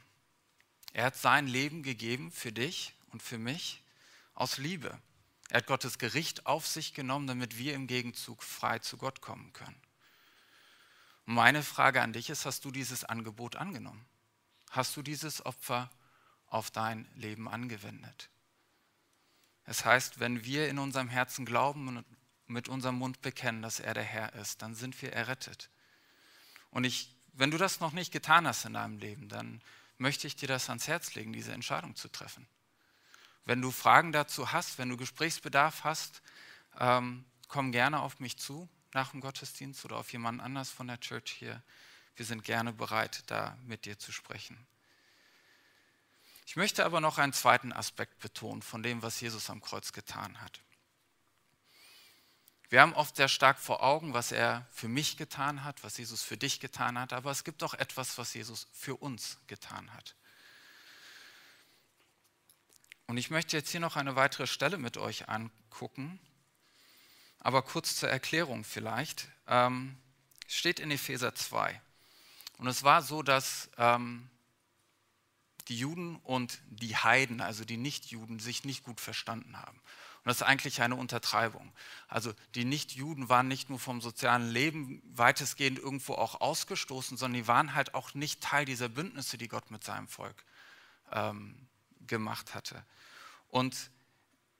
Er 0.95 1.07
hat 1.07 1.17
sein 1.17 1.49
Leben 1.49 1.83
gegeben 1.83 2.31
für 2.31 2.53
dich 2.53 2.95
und 3.11 3.21
für 3.21 3.37
mich 3.37 3.83
aus 4.35 4.59
Liebe. 4.59 4.97
Er 5.51 5.59
hat 5.59 5.67
Gottes 5.67 5.99
Gericht 5.99 6.47
auf 6.47 6.69
sich 6.69 6.95
genommen, 6.95 7.27
damit 7.27 7.59
wir 7.59 7.75
im 7.75 7.89
Gegenzug 7.89 8.45
frei 8.45 8.79
zu 8.79 8.97
Gott 8.97 9.21
kommen 9.21 9.53
können. 9.53 9.77
Und 11.27 11.35
meine 11.35 11.65
Frage 11.65 12.01
an 12.01 12.13
dich 12.13 12.31
ist, 12.31 12.47
hast 12.47 12.65
du 12.65 12.71
dieses 12.71 13.03
Angebot 13.03 13.57
angenommen? 13.57 14.07
Hast 14.71 14.97
du 14.97 15.03
dieses 15.03 15.45
Opfer 15.45 15.91
auf 16.47 16.71
dein 16.71 17.09
Leben 17.17 17.49
angewendet? 17.49 18.31
Es 19.65 19.85
heißt, 19.85 20.21
wenn 20.21 20.45
wir 20.45 20.69
in 20.69 20.79
unserem 20.79 21.09
Herzen 21.09 21.45
glauben 21.45 21.89
und 21.89 22.05
mit 22.47 22.69
unserem 22.69 22.99
Mund 22.99 23.21
bekennen, 23.21 23.63
dass 23.63 23.81
er 23.81 23.95
der 23.95 24.05
Herr 24.05 24.33
ist, 24.35 24.63
dann 24.63 24.77
sind 24.77 25.03
wir 25.03 25.13
errettet. 25.13 25.71
Und 26.71 26.85
ich, 26.85 27.17
wenn 27.33 27.51
du 27.51 27.59
das 27.59 27.81
noch 27.81 27.93
nicht 27.93 28.13
getan 28.13 28.47
hast 28.47 28.65
in 28.65 28.75
deinem 28.75 28.99
Leben, 28.99 29.29
dann 29.29 29.61
möchte 29.99 30.27
ich 30.27 30.37
dir 30.37 30.49
das 30.49 30.69
ans 30.69 30.89
Herz 30.89 31.15
legen, 31.15 31.33
diese 31.33 31.53
Entscheidung 31.53 31.95
zu 31.97 32.09
treffen. 32.09 32.47
Wenn 33.45 33.61
du 33.61 33.71
Fragen 33.71 34.13
dazu 34.13 34.53
hast, 34.53 34.79
wenn 34.79 34.89
du 34.89 34.97
Gesprächsbedarf 34.97 35.85
hast, 35.85 36.23
ähm, 36.79 37.25
komm 37.49 37.73
gerne 37.73 38.01
auf 38.01 38.21
mich 38.21 38.39
zu 38.39 38.69
nach 38.93 39.11
dem 39.11 39.21
Gottesdienst 39.21 39.85
oder 39.85 39.97
auf 39.97 40.13
jemanden 40.13 40.41
anders 40.41 40.71
von 40.71 40.87
der 40.87 41.01
Church 41.01 41.31
hier. 41.31 41.63
Wir 42.17 42.25
sind 42.25 42.45
gerne 42.45 42.73
bereit, 42.73 43.25
da 43.27 43.57
mit 43.65 43.85
dir 43.85 43.99
zu 43.99 44.13
sprechen. 44.13 44.57
Ich 46.47 46.57
möchte 46.57 46.85
aber 46.85 47.01
noch 47.01 47.19
einen 47.19 47.33
zweiten 47.33 47.73
Aspekt 47.73 48.19
betonen 48.21 48.63
von 48.63 48.83
dem, 48.83 49.03
was 49.03 49.21
Jesus 49.21 49.51
am 49.51 49.61
Kreuz 49.61 49.93
getan 49.93 50.41
hat. 50.41 50.61
Wir 52.75 52.81
haben 52.81 52.95
oft 52.95 53.14
sehr 53.14 53.28
stark 53.28 53.61
vor 53.61 53.85
Augen, 53.85 54.14
was 54.14 54.33
er 54.33 54.66
für 54.73 54.88
mich 54.88 55.16
getan 55.16 55.62
hat, 55.62 55.85
was 55.85 55.97
Jesus 55.97 56.25
für 56.25 56.37
dich 56.37 56.59
getan 56.59 56.99
hat, 56.99 57.12
aber 57.12 57.31
es 57.31 57.45
gibt 57.45 57.62
auch 57.62 57.75
etwas, 57.75 58.19
was 58.19 58.35
Jesus 58.35 58.66
für 58.73 58.97
uns 58.97 59.38
getan 59.47 59.95
hat. 59.95 60.16
Und 63.07 63.16
ich 63.16 63.31
möchte 63.31 63.57
jetzt 63.57 63.71
hier 63.71 63.78
noch 63.78 63.95
eine 63.95 64.16
weitere 64.16 64.49
Stelle 64.49 64.76
mit 64.76 64.97
euch 64.97 65.28
angucken, 65.28 66.19
aber 67.38 67.62
kurz 67.62 67.95
zur 67.95 68.09
Erklärung 68.09 68.64
vielleicht. 68.64 69.28
Ähm, 69.47 69.97
steht 70.49 70.81
in 70.81 70.90
Epheser 70.90 71.33
2. 71.33 71.81
Und 72.59 72.66
es 72.66 72.83
war 72.83 73.02
so, 73.02 73.23
dass 73.23 73.71
ähm, 73.78 74.28
die 75.69 75.78
Juden 75.78 76.16
und 76.16 76.61
die 76.66 76.97
Heiden, 76.97 77.40
also 77.40 77.64
die 77.64 77.76
Nichtjuden, 77.76 78.40
sich 78.40 78.64
nicht 78.64 78.83
gut 78.83 79.00
verstanden 79.00 79.61
haben. 79.61 79.81
Und 80.25 80.31
das 80.31 80.38
ist 80.38 80.43
eigentlich 80.43 80.81
eine 80.81 80.97
Untertreibung. 80.97 81.71
Also 82.09 82.33
die 82.54 82.64
Nichtjuden 82.64 83.28
waren 83.28 83.47
nicht 83.47 83.69
nur 83.69 83.78
vom 83.78 84.00
sozialen 84.00 84.50
Leben 84.50 85.02
weitestgehend 85.04 85.78
irgendwo 85.78 86.15
auch 86.15 86.41
ausgestoßen, 86.41 87.19
sondern 87.19 87.43
die 87.43 87.47
waren 87.47 87.75
halt 87.75 87.95
auch 87.95 88.15
nicht 88.15 88.41
Teil 88.41 88.65
dieser 88.65 88.89
Bündnisse, 88.89 89.37
die 89.37 89.49
Gott 89.49 89.71
mit 89.71 89.84
seinem 89.84 90.08
Volk 90.08 90.45
ähm, 91.13 91.69
gemacht 92.06 92.54
hatte. 92.54 92.82
Und 93.49 93.91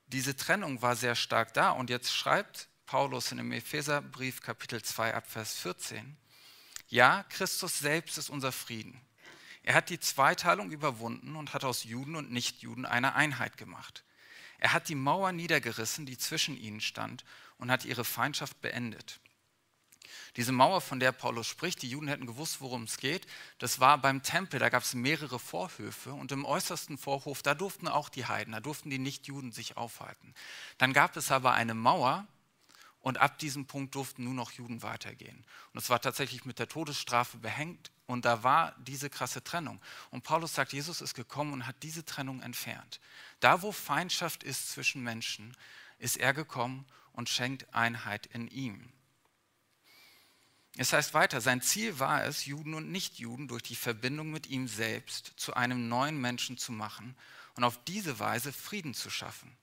diese 0.09 0.37
Trennung 0.37 0.83
war 0.83 0.97
sehr 0.97 1.15
stark 1.15 1.55
da. 1.55 1.71
Und 1.71 1.89
jetzt 1.89 2.15
schreibt 2.15 2.69
Paulus 2.85 3.33
in 3.33 3.39
dem 3.39 3.51
Epheserbrief 3.51 4.43
Kapitel 4.43 4.83
2 4.83 5.15
ab 5.15 5.27
Vers 5.27 5.55
14, 5.55 6.19
ja, 6.89 7.25
Christus 7.31 7.79
selbst 7.79 8.19
ist 8.19 8.29
unser 8.29 8.53
Frieden. 8.53 9.01
Er 9.63 9.75
hat 9.75 9.89
die 9.89 9.99
Zweiteilung 9.99 10.71
überwunden 10.71 11.37
und 11.37 11.55
hat 11.55 11.65
aus 11.65 11.85
Juden 11.85 12.17
und 12.17 12.31
Nichtjuden 12.31 12.85
eine 12.85 13.15
Einheit 13.15 13.57
gemacht. 13.57 14.05
Er 14.65 14.73
hat 14.73 14.89
die 14.89 14.95
Mauer 14.95 15.31
niedergerissen, 15.33 16.07
die 16.07 16.17
zwischen 16.17 16.57
ihnen 16.57 16.81
stand, 16.81 17.23
und 17.59 17.71
hat 17.71 17.85
ihre 17.85 18.03
Feindschaft 18.03 18.63
beendet. 18.63 19.21
Diese 20.37 20.53
Mauer, 20.53 20.81
von 20.81 21.01
der 21.01 21.13
Paulus 21.13 21.47
spricht, 21.47 21.83
die 21.83 21.91
Juden 21.91 22.09
hätten 22.09 22.25
gewusst, 22.25 22.63
worum 22.63 22.85
es 22.85 22.97
geht, 22.97 23.27
das 23.59 23.79
war 23.79 23.99
beim 23.99 24.23
Tempel, 24.23 24.59
da 24.59 24.71
gab 24.71 24.83
es 24.83 24.95
mehrere 24.95 25.39
Vorhöfe 25.39 26.15
und 26.15 26.33
im 26.33 26.47
äußersten 26.47 26.97
Vorhof, 26.97 27.43
da 27.43 27.55
durften 27.55 27.89
auch 27.89 28.09
die 28.09 28.25
Heiden, 28.25 28.53
da 28.55 28.61
durften 28.61 28.89
die 28.89 28.99
Nichtjuden 28.99 29.53
sich 29.53 29.77
aufhalten. 29.77 30.33
Dann 30.79 30.95
gab 30.95 31.15
es 31.19 31.31
aber 31.31 31.53
eine 31.53 31.75
Mauer 31.75 32.27
und 33.05 33.19
ab 33.19 33.39
diesem 33.39 33.67
Punkt 33.67 33.95
durften 33.95 34.25
nur 34.25 34.33
noch 34.33 34.53
Juden 34.53 34.83
weitergehen. 34.83 35.45
Und 35.75 35.79
es 35.79 35.91
war 35.91 36.01
tatsächlich 36.01 36.47
mit 36.47 36.59
der 36.59 36.71
Todesstrafe 36.71 37.37
behängt 37.37 37.93
und 38.07 38.25
da 38.25 38.43
war 38.43 38.75
diese 38.79 39.11
krasse 39.11 39.45
Trennung. 39.45 39.79
Und 40.11 40.25
Paulus 40.25 40.55
sagt, 40.55 40.73
Jesus 40.73 41.03
ist 41.03 41.13
gekommen 41.13 41.53
und 41.53 41.67
hat 41.67 41.77
diese 41.83 42.07
Trennung 42.07 42.41
entfernt. 42.41 43.01
Da, 43.41 43.61
wo 43.61 43.73
Feindschaft 43.73 44.43
ist 44.43 44.73
zwischen 44.73 45.03
Menschen, 45.03 45.55
ist 45.99 46.17
er 46.17 46.33
gekommen 46.33 46.87
und 47.13 47.29
schenkt 47.29 47.75
Einheit 47.75 48.25
in 48.25 48.49
ihm. 48.49 48.91
Es 50.79 50.95
heißt 50.95 51.13
weiter, 51.13 51.43
sein 51.43 51.61
Ziel 51.61 51.99
war 51.99 52.25
es, 52.25 52.47
Juden 52.47 52.73
und 52.73 52.91
Nichtjuden 52.91 53.49
durch 53.49 53.63
die 53.63 53.77
Verbindung 53.77 54.31
mit 54.31 54.47
ihm 54.47 54.67
selbst 54.67 55.35
zu 55.37 55.53
einem 55.53 55.91
neuen 55.91 56.19
Menschen 56.19 56.57
zu 56.57 56.73
machen 56.73 57.15
und 57.55 57.65
auf 57.65 57.85
diese 57.85 58.19
Weise 58.19 58.51
Frieden 58.51 58.95
zu 58.95 59.11
schaffen. 59.11 59.55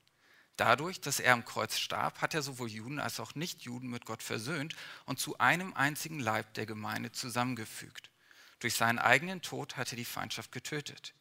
Dadurch, 0.56 1.00
dass 1.00 1.18
er 1.18 1.32
am 1.32 1.44
Kreuz 1.44 1.78
starb, 1.78 2.20
hat 2.20 2.34
er 2.34 2.42
sowohl 2.42 2.68
Juden 2.68 3.00
als 3.00 3.20
auch 3.20 3.34
Nichtjuden 3.34 3.88
mit 3.88 4.04
Gott 4.04 4.22
versöhnt 4.22 4.76
und 5.06 5.18
zu 5.18 5.38
einem 5.38 5.74
einzigen 5.74 6.20
Leib 6.20 6.54
der 6.54 6.66
Gemeinde 6.66 7.10
zusammengefügt. 7.10 8.10
Durch 8.60 8.74
seinen 8.74 8.98
eigenen 8.98 9.42
Tod 9.42 9.76
hat 9.76 9.92
er 9.92 9.96
die 9.96 10.04
Feindschaft 10.04 10.52
getötet. 10.52 11.14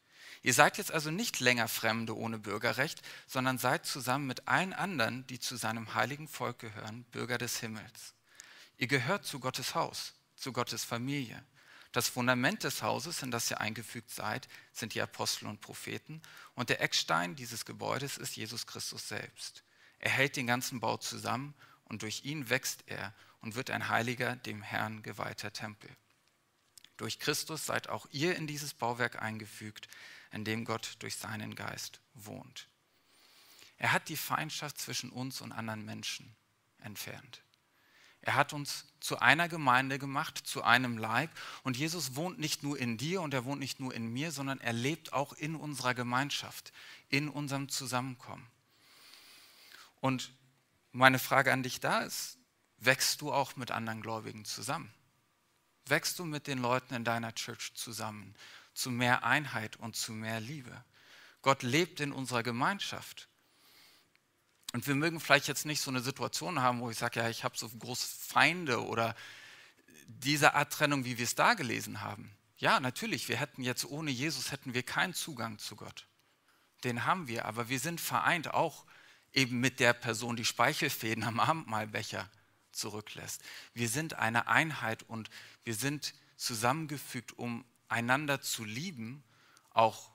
Ihr 0.44 0.54
seid 0.54 0.78
jetzt 0.78 0.92
also 0.92 1.12
nicht 1.12 1.40
länger 1.40 1.68
Fremde 1.68 2.16
ohne 2.16 2.40
Bürgerrecht, 2.40 3.02
sondern 3.28 3.58
seid 3.58 3.86
zusammen 3.86 4.28
mit 4.28 4.48
allen 4.48 4.74
anderen, 4.74 5.26
die 5.28 5.40
zu 5.40 5.56
seinem 5.56 5.94
heiligen 5.94 6.28
Volk 6.28 6.60
gehören, 6.60 7.04
Bürger 7.12 7.38
des 7.38 7.60
Himmels. 7.60 8.14
Ihr 8.78 8.88
gehört 8.88 9.26
zu 9.26 9.40
Gottes 9.40 9.76
Haus, 9.76 10.14
zu 10.36 10.52
Gottes 10.52 10.84
Familie. 10.84 11.44
Das 11.92 12.08
Fundament 12.08 12.64
des 12.64 12.82
Hauses, 12.82 13.22
in 13.22 13.32
das 13.32 13.52
ihr 13.52 13.60
eingefügt 13.60 14.12
seid, 14.12 14.48
sind 14.72 14.94
die 14.94 15.02
Apostel 15.02 15.48
und 15.48 15.60
Propheten. 15.60 16.22
Und 16.56 16.70
der 16.70 16.82
Eckstein 16.82 17.36
dieses 17.36 17.66
Gebäudes 17.66 18.18
ist 18.18 18.38
Jesus 18.38 18.66
Christus 18.66 19.08
selbst. 19.08 19.64
Er 20.00 20.12
hält 20.12 20.36
den 20.36 20.48
ganzen 20.48 20.80
Bau 20.80 20.98
zusammen 20.98 21.54
und 21.86 22.02
durch 22.02 22.24
ihn 22.24 22.50
wächst 22.50 22.84
er 22.88 23.14
und 23.42 23.56
wird 23.56 23.70
ein 23.70 23.90
heiliger, 23.90 24.36
dem 24.38 24.62
Herrn 24.62 25.04
geweihter 25.04 25.52
Tempel. 25.52 25.90
Durch 26.98 27.20
Christus 27.20 27.66
seid 27.66 27.90
auch 27.90 28.08
ihr 28.12 28.36
in 28.36 28.48
dieses 28.48 28.74
Bauwerk 28.74 29.22
eingefügt, 29.22 29.88
in 30.32 30.46
dem 30.46 30.66
Gott 30.66 30.96
durch 31.00 31.18
seinen 31.18 31.56
Geist 31.56 32.00
wohnt. 32.14 32.68
Er 33.78 33.92
hat 33.92 34.08
die 34.10 34.18
Feindschaft 34.18 34.80
zwischen 34.80 35.10
uns 35.10 35.42
und 35.42 35.52
anderen 35.52 35.84
Menschen 35.84 36.36
entfernt. 36.78 37.42
Er 38.22 38.36
hat 38.36 38.54
uns 38.54 38.86
zu 39.00 39.20
einer 39.20 39.50
Gemeinde 39.50 39.98
gemacht, 39.98 40.38
zu 40.38 40.64
einem 40.64 40.98
Leib. 40.98 41.32
Und 41.64 41.76
Jesus 41.76 42.16
wohnt 42.16 42.40
nicht 42.40 42.62
nur 42.62 42.78
in 42.78 42.98
dir 42.98 43.22
und 43.22 43.34
er 43.34 43.46
wohnt 43.46 43.60
nicht 43.60 43.80
nur 43.80 43.94
in 43.94 44.14
mir, 44.14 44.32
sondern 44.32 44.60
er 44.60 44.74
lebt 44.74 45.14
auch 45.14 45.34
in 45.34 45.56
unserer 45.56 45.94
Gemeinschaft, 45.94 46.72
in 47.10 47.30
unserem 47.30 47.70
Zusammenkommen. 47.70 48.48
Und 50.00 50.32
meine 50.92 51.20
Frage 51.20 51.52
an 51.52 51.64
dich 51.64 51.80
da 51.80 52.02
ist, 52.02 52.38
wächst 52.78 53.22
du 53.22 53.32
auch 53.32 53.56
mit 53.56 53.72
anderen 53.72 54.02
Gläubigen 54.02 54.46
zusammen? 54.46 54.94
wächst 55.86 56.20
du 56.20 56.26
mit 56.26 56.48
den 56.48 56.60
Leuten 56.60 56.94
in 56.94 57.04
deiner 57.04 57.34
Church 57.36 57.74
zusammen 57.76 58.36
zu 58.74 58.90
mehr 58.90 59.24
Einheit 59.24 59.76
und 59.78 59.96
zu 59.96 60.14
mehr 60.14 60.40
Liebe. 60.40 60.84
Gott 61.42 61.64
lebt 61.64 62.00
in 62.00 62.12
unserer 62.12 62.44
Gemeinschaft. 62.44 63.28
Und 64.74 64.88
wir 64.88 64.96
mögen 64.96 65.20
vielleicht 65.20 65.48
jetzt 65.48 65.66
nicht 65.66 65.82
so 65.82 65.92
eine 65.92 66.02
Situation 66.02 66.62
haben, 66.62 66.80
wo 66.80 66.90
ich 66.90 66.98
sage, 66.98 67.20
ja, 67.20 67.30
ich 67.30 67.44
habe 67.44 67.58
so 67.58 67.68
große 67.68 68.08
Feinde 68.08 68.86
oder 68.86 69.16
diese 70.08 70.54
Art 70.54 70.72
Trennung, 70.72 71.06
wie 71.06 71.18
wir 71.18 71.26
es 71.26 71.36
da 71.36 71.54
gelesen 71.54 72.02
haben. 72.02 72.32
Ja, 72.58 72.80
natürlich, 72.80 73.28
wir 73.28 73.38
hätten 73.38 73.64
jetzt 73.64 73.86
ohne 73.86 74.12
Jesus 74.12 74.52
hätten 74.52 74.74
wir 74.74 74.84
keinen 74.84 75.14
Zugang 75.14 75.58
zu 75.58 75.76
Gott. 75.76 76.08
Den 76.84 77.06
haben 77.06 77.28
wir, 77.28 77.46
aber 77.46 77.70
wir 77.70 77.80
sind 77.80 78.00
vereint 78.00 78.54
auch 78.54 78.86
eben 79.34 79.60
mit 79.60 79.80
der 79.80 79.94
Person, 79.94 80.36
die 80.36 80.46
Speichelfäden 80.46 81.24
am 81.24 81.40
Abendmahlbecher 81.40 82.30
zurücklässt. 82.72 83.42
Wir 83.74 83.90
sind 83.90 84.16
eine 84.16 84.48
Einheit 84.48 85.04
und 85.04 85.30
wir 85.64 85.76
sind 85.76 86.14
zusammengefügt, 86.38 87.38
um 87.38 87.66
einander 87.88 88.42
zu 88.42 88.64
lieben, 88.64 89.24
auch 89.72 90.12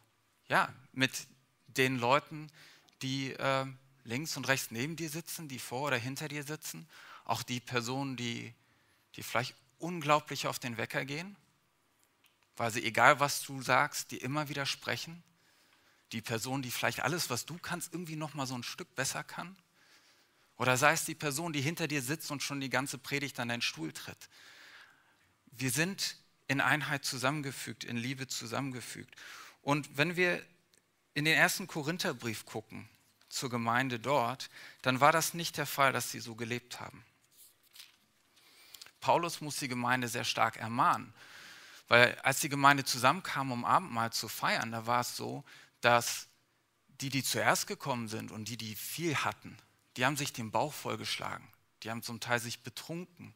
ja, 0.48 0.72
mit 0.92 1.26
den 1.66 1.98
Leuten, 1.98 2.50
die 3.02 3.32
äh, 3.32 3.66
links 4.06 4.36
und 4.36 4.48
rechts 4.48 4.70
neben 4.70 4.96
dir 4.96 5.10
sitzen, 5.10 5.48
die 5.48 5.58
vor 5.58 5.82
oder 5.88 5.96
hinter 5.96 6.28
dir 6.28 6.42
sitzen, 6.42 6.88
auch 7.24 7.42
die 7.42 7.60
Personen, 7.60 8.16
die, 8.16 8.52
die 9.16 9.22
vielleicht 9.22 9.54
unglaublich 9.78 10.46
auf 10.46 10.58
den 10.58 10.76
Wecker 10.78 11.04
gehen, 11.04 11.36
weil 12.56 12.70
sie, 12.70 12.84
egal 12.84 13.20
was 13.20 13.42
du 13.42 13.60
sagst, 13.62 14.10
die 14.10 14.18
immer 14.18 14.48
widersprechen. 14.48 15.22
Die 16.12 16.22
Person, 16.22 16.62
die 16.62 16.70
vielleicht 16.70 17.00
alles, 17.00 17.30
was 17.30 17.44
du 17.46 17.58
kannst, 17.58 17.92
irgendwie 17.92 18.16
noch 18.16 18.34
mal 18.34 18.46
so 18.46 18.54
ein 18.54 18.62
Stück 18.62 18.94
besser 18.94 19.24
kann. 19.24 19.56
Oder 20.56 20.76
sei 20.76 20.92
es 20.92 21.04
die 21.04 21.14
Person, 21.14 21.52
die 21.52 21.60
hinter 21.60 21.88
dir 21.88 22.00
sitzt 22.00 22.30
und 22.30 22.42
schon 22.42 22.60
die 22.60 22.70
ganze 22.70 22.96
Predigt 22.96 23.38
an 23.40 23.48
deinen 23.48 23.60
Stuhl 23.60 23.92
tritt. 23.92 24.30
Wir 25.46 25.70
sind 25.70 26.16
in 26.48 26.60
Einheit 26.60 27.04
zusammengefügt, 27.04 27.84
in 27.84 27.96
Liebe 27.96 28.26
zusammengefügt. 28.28 29.14
Und 29.62 29.98
wenn 29.98 30.16
wir 30.16 30.42
in 31.14 31.24
den 31.24 31.34
ersten 31.34 31.66
Korintherbrief 31.66 32.46
gucken, 32.46 32.88
zur 33.36 33.50
Gemeinde 33.50 33.98
dort, 33.98 34.48
dann 34.82 35.00
war 35.00 35.12
das 35.12 35.34
nicht 35.34 35.56
der 35.56 35.66
Fall, 35.66 35.92
dass 35.92 36.10
sie 36.10 36.20
so 36.20 36.34
gelebt 36.34 36.80
haben. 36.80 37.04
Paulus 39.00 39.40
muss 39.40 39.56
die 39.56 39.68
Gemeinde 39.68 40.08
sehr 40.08 40.24
stark 40.24 40.56
ermahnen, 40.56 41.12
weil 41.88 42.18
als 42.22 42.40
die 42.40 42.48
Gemeinde 42.48 42.84
zusammenkam, 42.84 43.52
um 43.52 43.64
Abendmahl 43.64 44.12
zu 44.12 44.28
feiern, 44.28 44.72
da 44.72 44.86
war 44.86 45.00
es 45.00 45.16
so, 45.16 45.44
dass 45.80 46.26
die, 47.00 47.10
die 47.10 47.22
zuerst 47.22 47.66
gekommen 47.66 48.08
sind 48.08 48.32
und 48.32 48.48
die, 48.48 48.56
die 48.56 48.74
viel 48.74 49.14
hatten, 49.16 49.56
die 49.96 50.04
haben 50.04 50.16
sich 50.16 50.32
den 50.32 50.50
Bauch 50.50 50.72
vollgeschlagen. 50.72 51.46
Die 51.82 51.90
haben 51.90 52.02
zum 52.02 52.20
Teil 52.20 52.40
sich 52.40 52.62
betrunken. 52.62 53.34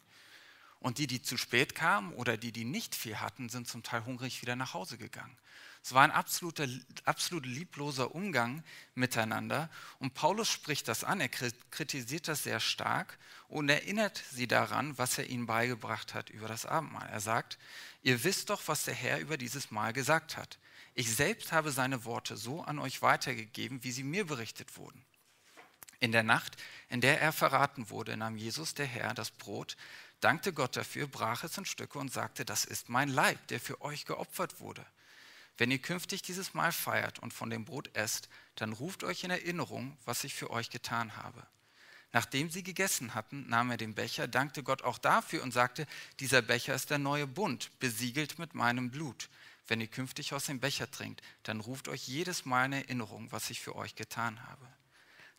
Und 0.81 0.99
die, 0.99 1.07
die 1.07 1.23
zu 1.23 1.37
spät 1.37 1.75
kamen 1.75 2.13
oder 2.15 2.37
die, 2.37 2.53
die 2.53 2.65
nicht 2.65 2.95
viel 2.95 3.21
hatten, 3.21 3.49
sind 3.49 3.69
zum 3.69 3.83
Teil 3.83 4.05
hungrig 4.07 4.41
wieder 4.41 4.57
nach 4.57 4.75
Hause 4.75 4.97
gegangen. 4.97 5.37
Es 5.83 5.95
war 5.95 6.03
ein 6.03 6.11
absoluter, 6.11 6.67
absolut 7.05 7.47
liebloser 7.47 8.15
Umgang 8.15 8.63
miteinander. 8.95 9.71
Und 9.99 10.15
Paulus 10.15 10.49
spricht 10.49 10.89
das 10.89 11.05
an, 11.05 11.21
er 11.21 11.29
kritisiert 11.29 12.29
das 12.29 12.43
sehr 12.43 12.61
stark 12.61 13.19
und 13.49 13.69
erinnert 13.69 14.23
sie 14.31 14.47
daran, 14.47 14.97
was 14.99 15.17
er 15.19 15.29
ihnen 15.29 15.47
beigebracht 15.47 16.13
hat 16.15 16.31
über 16.31 16.49
das 16.49 16.67
Abendmahl. 16.67 17.09
Er 17.09 17.21
sagt, 17.21 17.59
ihr 18.03 18.23
wisst 18.25 18.51
doch, 18.51 18.63
was 18.67 18.85
der 18.85 18.95
Herr 18.95 19.21
über 19.21 19.39
dieses 19.39 19.71
Mahl 19.71 19.93
gesagt 19.93 20.37
hat. 20.37 20.59
Ich 20.95 21.15
selbst 21.15 21.53
habe 21.53 21.71
seine 21.71 22.05
Worte 22.05 22.37
so 22.37 22.63
an 22.63 22.79
euch 22.79 23.01
weitergegeben, 23.01 23.83
wie 23.83 23.93
sie 23.93 24.05
mir 24.05 24.27
berichtet 24.27 24.77
wurden. 24.77 25.03
In 25.99 26.13
der 26.13 26.23
Nacht, 26.23 26.57
in 26.89 27.01
der 27.01 27.21
er 27.21 27.33
verraten 27.33 27.91
wurde, 27.91 28.17
nahm 28.17 28.37
Jesus, 28.37 28.75
der 28.75 28.87
Herr, 28.87 29.15
das 29.15 29.31
Brot, 29.31 29.77
dankte 30.21 30.53
Gott 30.53 30.77
dafür, 30.77 31.07
brach 31.07 31.45
es 31.45 31.59
in 31.59 31.65
Stücke 31.65 31.99
und 31.99 32.13
sagte, 32.13 32.45
das 32.45 32.65
ist 32.65 32.89
mein 32.89 33.09
Leib, 33.09 33.47
der 33.49 33.61
für 33.61 33.81
euch 33.83 34.05
geopfert 34.05 34.61
wurde. 34.61 34.85
Wenn 35.59 35.71
ihr 35.71 35.79
künftig 35.79 36.23
dieses 36.23 36.55
Mal 36.55 36.73
feiert 36.73 37.19
und 37.19 37.35
von 37.35 37.51
dem 37.51 37.65
Brot 37.65 37.95
esst, 37.95 38.29
dann 38.55 38.73
ruft 38.73 39.05
euch 39.05 39.25
in 39.25 39.31
Erinnerung, 39.31 39.97
was 40.05 40.25
ich 40.25 40.35
für 40.35 40.51
euch 40.51 40.71
getan 40.71 41.17
habe. 41.17 41.47
Nachdem 42.13 42.51
sie 42.51 42.63
gegessen 42.63 43.15
hatten, 43.15 43.49
nahm 43.49 43.71
er 43.71 43.77
den 43.77 43.95
Becher, 43.95 44.27
dankte 44.27 44.63
Gott 44.63 44.83
auch 44.83 44.99
dafür 44.99 45.43
und 45.43 45.53
sagte, 45.53 45.87
dieser 46.19 46.43
Becher 46.43 46.75
ist 46.75 46.91
der 46.91 46.99
neue 46.99 47.27
Bund, 47.27 47.71
besiegelt 47.79 48.39
mit 48.39 48.55
meinem 48.55 48.91
Blut. 48.91 49.29
Wenn 49.69 49.81
ihr 49.81 49.87
künftig 49.87 50.33
aus 50.33 50.47
dem 50.47 50.59
Becher 50.59 50.91
trinkt, 50.91 51.23
dann 51.45 51.61
ruft 51.61 51.89
euch 51.89 52.09
jedes 52.09 52.45
Mal 52.45 52.65
in 52.67 52.73
Erinnerung, 52.73 53.31
was 53.31 53.51
ich 53.51 53.61
für 53.61 53.77
euch 53.77 53.95
getan 53.95 54.43
habe. 54.49 54.67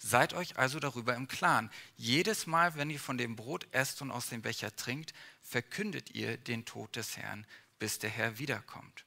Seid 0.04 0.34
euch 0.34 0.58
also 0.58 0.80
darüber 0.80 1.16
im 1.16 1.28
Klaren. 1.28 1.70
Jedes 1.96 2.48
Mal, 2.48 2.74
wenn 2.74 2.90
ihr 2.90 3.00
von 3.00 3.20
dem 3.20 3.36
Brot 3.36 3.68
esst 3.72 4.02
und 4.02 4.10
aus 4.10 4.30
dem 4.30 4.42
Becher 4.42 4.76
trinkt, 4.76 5.14
verkündet 5.44 6.16
ihr 6.16 6.38
den 6.38 6.66
Tod 6.66 6.96
des 6.96 7.18
Herrn, 7.18 7.46
bis 7.78 8.00
der 8.00 8.10
Herr 8.10 8.40
wiederkommt. 8.40 9.06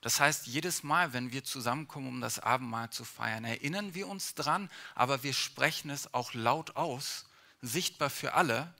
Das 0.00 0.18
heißt, 0.18 0.46
jedes 0.46 0.82
Mal, 0.82 1.12
wenn 1.12 1.30
wir 1.30 1.44
zusammenkommen, 1.44 2.08
um 2.08 2.20
das 2.22 2.38
Abendmahl 2.38 2.88
zu 2.88 3.04
feiern, 3.04 3.44
erinnern 3.44 3.94
wir 3.94 4.08
uns 4.08 4.34
dran, 4.34 4.70
aber 4.94 5.22
wir 5.22 5.34
sprechen 5.34 5.90
es 5.90 6.14
auch 6.14 6.32
laut 6.32 6.76
aus, 6.76 7.26
sichtbar 7.60 8.08
für 8.08 8.32
alle, 8.32 8.72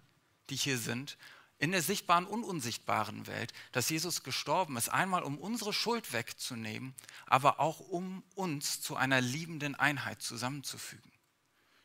die 0.48 0.56
hier 0.56 0.78
sind, 0.78 1.18
in 1.60 1.72
der 1.72 1.82
sichtbaren 1.82 2.24
und 2.24 2.42
unsichtbaren 2.42 3.26
Welt, 3.26 3.52
dass 3.72 3.90
Jesus 3.90 4.22
gestorben 4.22 4.78
ist, 4.78 4.88
einmal 4.88 5.22
um 5.22 5.38
unsere 5.38 5.74
Schuld 5.74 6.12
wegzunehmen, 6.14 6.94
aber 7.26 7.60
auch 7.60 7.80
um 7.80 8.24
uns 8.34 8.80
zu 8.80 8.96
einer 8.96 9.20
liebenden 9.20 9.74
Einheit 9.74 10.22
zusammenzufügen. 10.22 11.12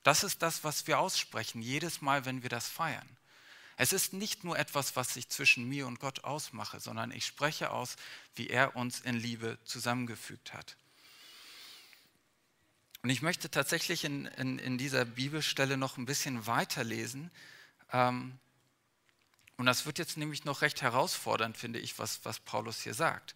Das 0.01 0.23
ist 0.23 0.41
das, 0.41 0.63
was 0.63 0.87
wir 0.87 0.99
aussprechen, 0.99 1.61
jedes 1.61 2.01
Mal, 2.01 2.25
wenn 2.25 2.41
wir 2.41 2.49
das 2.49 2.69
feiern. 2.69 3.17
Es 3.75 3.91
ist 3.91 4.13
nicht 4.13 4.45
nur 4.45 4.57
etwas, 4.57 4.95
was 4.95 5.13
ich 5.17 5.27
zwischen 5.27 5.67
mir 5.67 5.87
und 5.87 5.99
Gott 5.99 6.23
ausmache, 6.23 6.79
sondern 6.79 7.11
ich 7.11 7.25
spreche 7.25 7.71
aus, 7.71 7.97
wie 8.35 8.47
er 8.47 8.77
uns 8.77 9.01
in 9.01 9.15
Liebe 9.15 9.57
zusammengefügt 9.65 10.53
hat. 10.53 10.77
Und 13.01 13.09
ich 13.09 13.21
möchte 13.21 13.51
tatsächlich 13.51 14.05
in, 14.05 14.25
in, 14.25 14.57
in 14.57 14.77
dieser 14.77 15.03
Bibelstelle 15.03 15.75
noch 15.75 15.97
ein 15.97 16.05
bisschen 16.05 16.47
weiterlesen. 16.47 17.29
Ähm, 17.91 18.39
und 19.57 19.65
das 19.65 19.85
wird 19.85 19.99
jetzt 19.99 20.17
nämlich 20.17 20.45
noch 20.45 20.61
recht 20.61 20.81
herausfordernd, 20.81 21.57
finde 21.57 21.79
ich, 21.79 21.97
was, 21.97 22.23
was 22.23 22.39
Paulus 22.39 22.81
hier 22.81 22.93
sagt. 22.93 23.35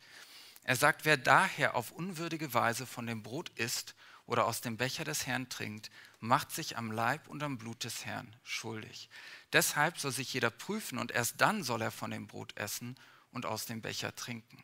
Er 0.63 0.75
sagt, 0.75 1.05
wer 1.05 1.17
daher 1.17 1.75
auf 1.75 1.91
unwürdige 1.91 2.53
Weise 2.53 2.85
von 2.85 3.07
dem 3.07 3.23
Brot 3.23 3.49
isst 3.55 3.95
oder 4.25 4.45
aus 4.45 4.61
dem 4.61 4.77
Becher 4.77 5.03
des 5.03 5.25
Herrn 5.25 5.49
trinkt, 5.49 5.89
macht 6.19 6.51
sich 6.51 6.77
am 6.77 6.91
Leib 6.91 7.27
und 7.27 7.41
am 7.41 7.57
Blut 7.57 7.83
des 7.83 8.05
Herrn 8.05 8.35
schuldig. 8.43 9.09
Deshalb 9.53 9.97
soll 9.97 10.11
sich 10.11 10.33
jeder 10.33 10.51
prüfen 10.51 10.99
und 10.99 11.11
erst 11.11 11.41
dann 11.41 11.63
soll 11.63 11.81
er 11.81 11.91
von 11.91 12.11
dem 12.11 12.27
Brot 12.27 12.55
essen 12.57 12.95
und 13.31 13.45
aus 13.45 13.65
dem 13.65 13.81
Becher 13.81 14.13
trinken. 14.15 14.63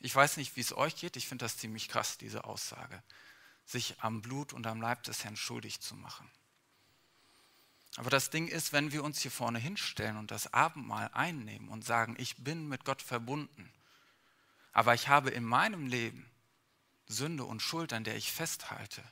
Ich 0.00 0.14
weiß 0.14 0.36
nicht, 0.36 0.56
wie 0.56 0.60
es 0.60 0.76
euch 0.76 0.96
geht, 0.96 1.16
ich 1.16 1.28
finde 1.28 1.44
das 1.44 1.58
ziemlich 1.58 1.88
krass, 1.88 2.16
diese 2.16 2.44
Aussage, 2.44 3.02
sich 3.64 3.96
am 4.00 4.22
Blut 4.22 4.52
und 4.52 4.66
am 4.66 4.80
Leib 4.80 5.02
des 5.02 5.24
Herrn 5.24 5.36
schuldig 5.36 5.80
zu 5.80 5.96
machen. 5.96 6.30
Aber 7.96 8.10
das 8.10 8.30
Ding 8.30 8.48
ist, 8.48 8.72
wenn 8.72 8.92
wir 8.92 9.04
uns 9.04 9.20
hier 9.20 9.30
vorne 9.30 9.58
hinstellen 9.58 10.16
und 10.16 10.30
das 10.30 10.52
Abendmahl 10.52 11.10
einnehmen 11.12 11.68
und 11.68 11.84
sagen, 11.84 12.16
ich 12.18 12.36
bin 12.36 12.68
mit 12.68 12.84
Gott 12.84 13.02
verbunden, 13.02 13.72
aber 14.72 14.94
ich 14.94 15.08
habe 15.08 15.30
in 15.30 15.44
meinem 15.44 15.86
Leben 15.86 16.28
Sünde 17.06 17.44
und 17.44 17.60
Schuld, 17.60 17.92
an 17.92 18.02
der 18.02 18.16
ich 18.16 18.32
festhalte, 18.32 19.02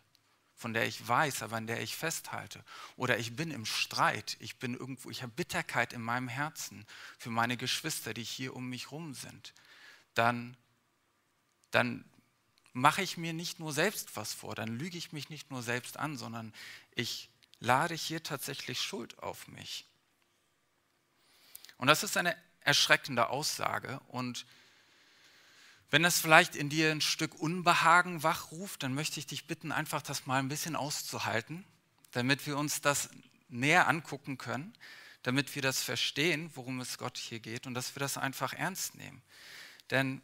von 0.57 0.73
der 0.73 0.87
ich 0.87 1.07
weiß, 1.07 1.43
aber 1.43 1.57
an 1.57 1.69
der 1.69 1.81
ich 1.83 1.95
festhalte. 1.95 2.65
Oder 2.97 3.19
ich 3.19 3.37
bin 3.37 3.53
im 3.53 3.67
Streit, 3.67 4.37
ich 4.41 4.57
bin 4.57 4.75
irgendwo, 4.75 5.11
ich 5.11 5.23
habe 5.23 5.33
Bitterkeit 5.33 5.93
in 5.93 6.03
meinem 6.03 6.29
Herzen 6.29 6.85
für 7.19 7.31
meine 7.31 7.57
Geschwister, 7.57 8.15
die 8.15 8.25
hier 8.25 8.57
um 8.57 8.69
mich 8.69 8.91
rum 8.91 9.15
sind. 9.15 9.55
Dann, 10.15 10.57
dann 11.71 12.05
mache 12.73 13.03
ich 13.03 13.17
mir 13.17 13.33
nicht 13.33 13.61
nur 13.61 13.73
selbst 13.73 14.17
was 14.17 14.33
vor, 14.33 14.57
dann 14.57 14.79
lüge 14.79 14.99
ich 14.99 15.13
mich 15.13 15.29
nicht 15.29 15.51
nur 15.51 15.63
selbst 15.63 15.97
an, 15.99 16.17
sondern 16.17 16.53
ich 16.95 17.29
lade 17.63 17.95
hier 17.95 18.23
tatsächlich 18.23 18.81
Schuld 18.81 19.19
auf 19.19 19.49
mich. 19.49 19.87
Und 21.77 21.87
das 21.87 22.03
ist 22.03 22.17
eine 22.17 22.37
erschreckende 22.61 23.29
Aussage 23.29 24.01
und 24.09 24.47
wenn 25.91 26.03
das 26.03 26.21
vielleicht 26.21 26.57
in 26.57 26.71
dir 26.71 26.91
ein 26.91 27.03
Stück 27.03 27.35
Unbehagen 27.35 28.23
wachruft, 28.23 28.83
dann 28.83 28.95
möchte 28.95 29.21
ich 29.21 29.27
dich 29.27 29.47
bitten, 29.47 29.73
einfach 29.73 30.01
das 30.01 30.25
mal 30.25 30.39
ein 30.39 30.49
bisschen 30.49 30.75
auszuhalten, 30.75 31.67
damit 32.13 32.47
wir 32.47 32.57
uns 32.57 32.81
das 32.81 33.11
näher 33.49 33.89
angucken 33.89 34.39
können, 34.39 34.73
damit 35.23 35.55
wir 35.55 35.61
das 35.61 35.83
verstehen, 35.83 36.51
worum 36.55 36.81
es 36.81 36.97
Gott 36.97 37.19
hier 37.19 37.41
geht 37.41 37.67
und 37.67 37.75
dass 37.75 37.95
wir 37.95 38.01
das 38.01 38.17
einfach 38.17 38.55
ernst 38.55 38.95
nehmen. 38.95 39.23
Denn 39.91 40.23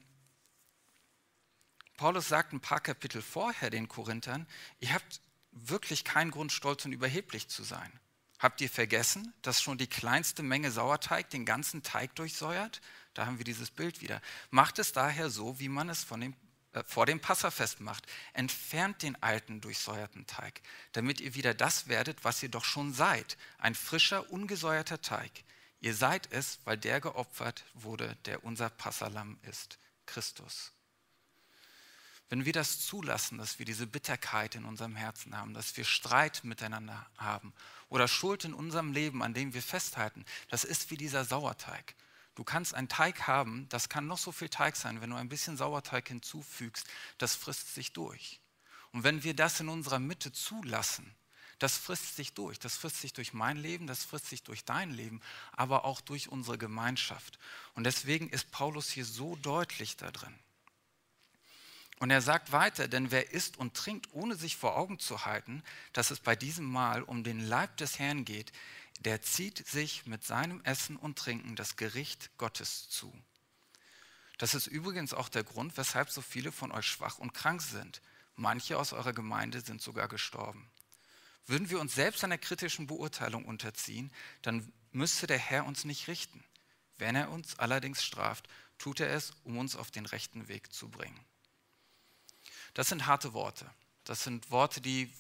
Paulus 1.99 2.29
sagt 2.29 2.55
ein 2.55 2.61
paar 2.61 2.81
Kapitel 2.81 3.21
vorher 3.21 3.69
den 3.69 3.89
Korinthern, 3.89 4.47
ihr 4.81 4.95
habt 4.95 5.21
wirklich 5.65 6.05
keinen 6.05 6.31
Grund, 6.31 6.53
stolz 6.53 6.85
und 6.85 6.93
überheblich 6.93 7.49
zu 7.49 7.63
sein. 7.63 7.93
Habt 8.39 8.61
ihr 8.61 8.71
vergessen, 8.71 9.35
dass 9.43 9.61
schon 9.61 9.79
die 9.79 9.89
kleinste 9.89 10.43
Menge 10.43 10.71
Sauerteig 10.71 11.29
den 11.31 11.45
ganzen 11.45 11.83
Teig 11.83 12.15
durchsäuert? 12.15 12.81
Da 13.15 13.27
haben 13.27 13.39
wir 13.39 13.45
dieses 13.45 13.71
Bild 13.71 14.01
wieder. 14.01 14.23
Macht 14.51 14.79
es 14.79 14.93
daher 14.93 15.29
so, 15.29 15.59
wie 15.59 15.69
man 15.69 15.89
es 15.89 16.07
dem, 16.07 16.37
äh, 16.73 16.85
vor 16.85 17.05
dem 17.05 17.21
Passafest 17.21 17.81
macht. 17.81 18.07
Entfernt 18.33 19.03
den 19.03 19.21
alten, 19.23 19.61
durchsäuerten 19.61 20.27
Teig, 20.27 20.63
damit 20.93 21.21
ihr 21.21 21.35
wieder 21.35 21.53
das 21.53 21.89
werdet, 21.89 22.23
was 22.23 22.43
ihr 22.43 22.49
doch 22.49 22.65
schon 22.65 22.95
seid. 22.95 23.37
Ein 23.59 23.75
frischer, 23.75 24.31
ungesäuerter 24.31 25.01
Teig. 25.01 25.33
Ihr 25.81 25.95
seid 25.95 26.33
es, 26.33 26.61
weil 26.65 26.79
der 26.79 27.01
geopfert 27.01 27.65
wurde, 27.75 28.17
der 28.25 28.45
unser 28.45 28.71
Passalam 28.71 29.39
ist, 29.43 29.79
Christus. 30.07 30.73
Wenn 32.29 32.45
wir 32.45 32.53
das 32.53 32.81
zulassen, 32.81 33.39
dass 33.39 33.59
wir 33.59 33.65
diese 33.65 33.87
Bitterkeit 33.87 34.55
in 34.55 34.65
unserem 34.65 34.97
Herzen 34.97 35.37
haben, 35.37 35.55
dass 35.55 35.77
wir 35.77 35.85
Streit 35.85 36.45
miteinander 36.45 37.07
haben 37.17 37.55
oder 37.89 38.07
Schuld 38.07 38.45
in 38.45 38.53
unserem 38.53 38.93
Leben, 38.93 39.23
an 39.23 39.33
dem 39.33 39.55
wir 39.55 39.63
festhalten, 39.63 40.25
das 40.51 40.65
ist 40.65 40.91
wie 40.91 40.97
dieser 40.97 41.25
Sauerteig. 41.25 41.95
Du 42.35 42.45
kannst 42.45 42.75
einen 42.75 42.89
Teig 42.89 43.27
haben, 43.27 43.67
das 43.71 43.89
kann 43.89 44.07
noch 44.07 44.19
so 44.19 44.31
viel 44.31 44.49
Teig 44.49 44.77
sein, 44.77 45.01
wenn 45.01 45.11
du 45.11 45.17
ein 45.17 45.29
bisschen 45.29 45.57
Sauerteig 45.57 46.07
hinzufügst, 46.09 46.87
das 47.17 47.35
frisst 47.35 47.75
sich 47.75 47.93
durch. 47.93 48.41
Und 48.93 49.05
wenn 49.05 49.25
wir 49.25 49.35
das 49.35 49.61
in 49.61 49.69
unserer 49.69 49.99
Mitte 49.99 50.31
zulassen, 50.31 51.15
das 51.59 51.77
frisst 51.77 52.15
sich 52.15 52.35
durch. 52.35 52.59
Das 52.59 52.77
frisst 52.77 53.01
sich 53.01 53.13
durch 53.13 53.33
mein 53.33 53.57
Leben, 53.57 53.87
das 53.87 54.05
frisst 54.05 54.27
sich 54.27 54.43
durch 54.43 54.65
dein 54.65 54.91
Leben, 54.91 55.21
aber 55.53 55.85
auch 55.85 56.01
durch 56.01 56.29
unsere 56.29 56.59
Gemeinschaft. 56.59 57.39
Und 57.75 57.85
deswegen 57.85 58.29
ist 58.29 58.51
Paulus 58.51 58.91
hier 58.91 59.05
so 59.05 59.35
deutlich 59.37 59.97
da 59.97 60.11
drin. 60.11 60.39
Und 61.99 62.11
er 62.11 62.23
sagt 62.23 62.53
weiter, 62.53 62.87
denn 62.87 63.11
wer 63.11 63.33
isst 63.33 63.57
und 63.57 63.75
trinkt, 63.75 64.09
ohne 64.13 64.37
sich 64.37 64.57
vor 64.57 64.77
Augen 64.77 64.99
zu 64.99 65.25
halten, 65.25 65.63
dass 65.93 66.11
es 66.11 66.21
bei 66.21 66.37
diesem 66.37 66.65
Mahl 66.65 67.03
um 67.03 67.25
den 67.25 67.41
Leib 67.41 67.77
des 67.77 67.99
Herrn 67.99 68.25
geht, 68.25 68.53
der 69.01 69.23
zieht 69.23 69.67
sich 69.67 70.07
mit 70.07 70.25
seinem 70.25 70.63
Essen 70.65 70.97
und 70.97 71.19
Trinken 71.19 71.57
das 71.57 71.77
Gericht 71.77 72.31
Gottes 72.39 72.89
zu. 72.89 73.13
Das 74.39 74.55
ist 74.55 74.69
übrigens 74.69 75.13
auch 75.13 75.29
der 75.29 75.43
Grund, 75.43 75.77
weshalb 75.77 76.11
so 76.11 76.23
viele 76.23 76.53
von 76.53 76.71
euch 76.71 76.87
schwach 76.87 77.19
und 77.19 77.35
krank 77.35 77.61
sind. 77.61 78.01
Manche 78.37 78.79
aus 78.79 78.93
eurer 78.93 79.13
Gemeinde 79.13 79.61
sind 79.61 79.83
sogar 79.83 80.07
gestorben. 80.07 80.71
Würden 81.47 81.71
wir 81.71 81.81
uns 81.81 81.95
selbst 81.95 82.23
einer 82.23 82.39
kritischen 82.39 82.87
Beurteilung 82.87 83.45
unterziehen, 83.45 84.13
dann 84.43 84.73
müsste 84.93 85.27
der 85.27 85.39
Herr 85.39 85.67
uns 85.67 85.85
nicht 85.85 86.07
richten. 86.07 86.45
Wenn 86.99 87.17
er 87.17 87.31
uns 87.31 87.59
allerdings 87.59 88.05
straft, 88.05 88.49
tut 88.79 89.01
er 89.01 89.11
es, 89.11 89.33
um 89.43 89.59
uns 89.59 89.75
auf 89.75 89.91
den 89.91 90.07
rechten 90.07 90.47
Weg 90.47 90.73
zu 90.73 90.89
bringen. 90.89 91.19
Das 92.79 92.91
sind 92.91 93.07
harte 93.07 93.33
Worte. 93.33 93.69
Das 94.05 94.23
sind 94.23 94.53
Worte, 94.53 94.81
die 94.81 95.13